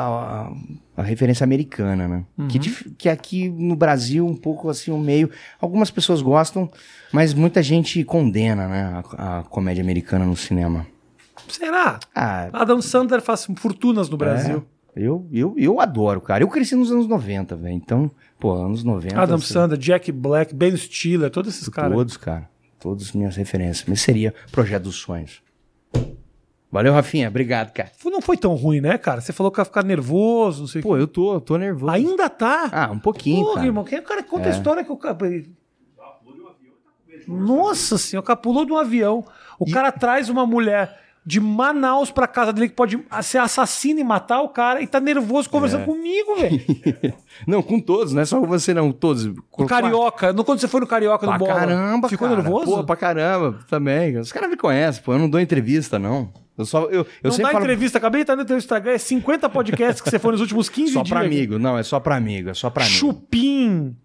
[0.47, 0.53] a,
[0.97, 2.25] a referência americana, né?
[2.49, 5.29] Que, dif- que aqui no Brasil, um pouco assim, o meio.
[5.61, 6.69] Algumas pessoas gostam,
[7.13, 9.01] mas muita gente condena, né?
[9.17, 10.85] A, a comédia americana no cinema.
[11.47, 11.97] Será?
[12.13, 14.65] Ah, Adam Sandler faz fortunas no Brasil.
[14.93, 16.43] eu, eu, eu adoro, cara.
[16.43, 17.73] Eu cresci nos anos 90, velho.
[17.73, 19.17] Então, pô, anos 90.
[19.17, 21.95] Adam assim, Sandler, Jack Black, Ben Stiller, todos esses caras.
[21.95, 22.49] Todos, cara.
[22.81, 23.85] Todas minhas referências.
[23.87, 25.41] Mas seria Projeto dos Sonhos.
[26.73, 27.27] Valeu, Rafinha.
[27.27, 27.91] Obrigado, cara.
[28.03, 29.21] Não foi tão ruim, né, cara?
[29.21, 31.85] Você falou que ia ficar nervoso, não sei o Pô, eu tô, eu tô nervoso.
[31.93, 31.97] que.
[31.99, 32.67] Ainda tá?
[32.71, 33.67] Ah, um pouquinho, Porra, cara.
[33.67, 34.55] irmão, é o cara que conta a É.
[34.55, 35.15] história que o cara.
[37.27, 39.23] Nossa senhora, o cara pulou de um avião.
[39.59, 44.03] O cara traz uma mulher de Manaus pra casa dele que pode ser assassino e
[44.03, 45.85] matar o cara e tá nervoso conversando É.
[45.85, 46.61] comigo, velho.
[47.47, 48.91] Não, com todos, não é só com você, não.
[48.91, 49.25] Todos.
[49.51, 50.31] O Carioca.
[50.33, 51.53] Não quando você foi no Carioca Pra no bola.
[51.59, 52.41] caramba, Ficou cara.
[52.41, 52.65] nervoso?
[52.77, 54.17] Pô, pra caramba também.
[54.17, 55.13] Os caras me conhecem, pô.
[55.13, 56.31] Eu não dou entrevista, não.
[56.57, 56.83] Eu só.
[56.83, 59.99] Eu, eu não dá falo entrevista, acabei de estar no teu Instagram, é 50 podcasts
[60.01, 61.09] que você foi nos últimos 15 só dias.
[61.09, 61.57] pra amigo.
[61.57, 62.49] Não, é só pra amigo.
[62.49, 62.97] É só pra amigo.
[62.99, 63.95] Chupim.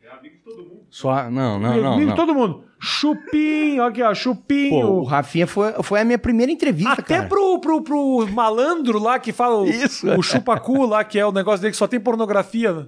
[0.91, 1.31] Só.
[1.31, 1.93] Não, não, não.
[1.95, 2.17] Amigo não.
[2.17, 2.65] todo mundo.
[2.81, 4.71] Chupim, aqui ó, chupim.
[4.71, 7.29] Pô, o Rafinha foi, foi a minha primeira entrevista, Até cara.
[7.29, 10.09] pro, pro, pro malandro lá que fala Isso.
[10.17, 12.87] o chupacu lá, que é o negócio dele que só tem pornografia.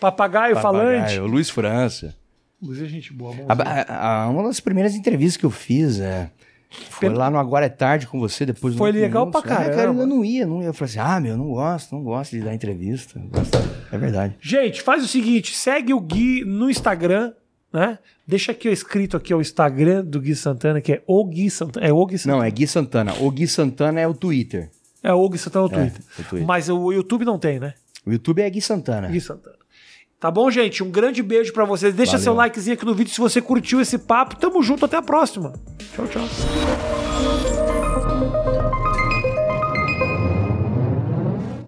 [0.00, 0.96] Papagaio, falante.
[1.00, 2.14] Papagaio, o Luiz França.
[2.60, 3.34] Luiz é gente boa.
[3.48, 6.28] A- a- a- uma das primeiras entrevistas que eu fiz é,
[6.70, 9.74] foi lá no Agora é Tarde com você, depois do Foi legal pra É, cara,
[9.74, 10.02] caramba.
[10.02, 10.68] eu não ia, não ia.
[10.68, 13.20] Eu falei assim, ah, meu, eu não gosto, não gosto de dar entrevista.
[13.90, 14.36] É verdade.
[14.40, 17.32] Gente, faz o seguinte, segue o Gui no Instagram,
[17.72, 17.98] né?
[18.26, 21.86] Deixa aqui escrito aqui o Instagram do Gui Santana, que é o Gui Santana.
[21.86, 22.36] É o Gui Santana.
[22.36, 23.14] Não, é Gui Santana.
[23.20, 24.70] O Gui Santana é o Twitter.
[25.02, 26.02] É o Gui Santana no Twitter.
[26.18, 26.46] o Twitter.
[26.46, 27.72] Mas o YouTube não tem, né?
[28.04, 29.08] O YouTube é Gui Santana.
[29.08, 29.57] Gui Santana.
[30.20, 30.82] Tá bom, gente?
[30.82, 31.94] Um grande beijo pra vocês.
[31.94, 32.24] Deixa Valeu.
[32.24, 34.36] seu likezinho aqui no vídeo se você curtiu esse papo.
[34.36, 35.52] Tamo junto, até a próxima.
[35.94, 36.22] Tchau, tchau.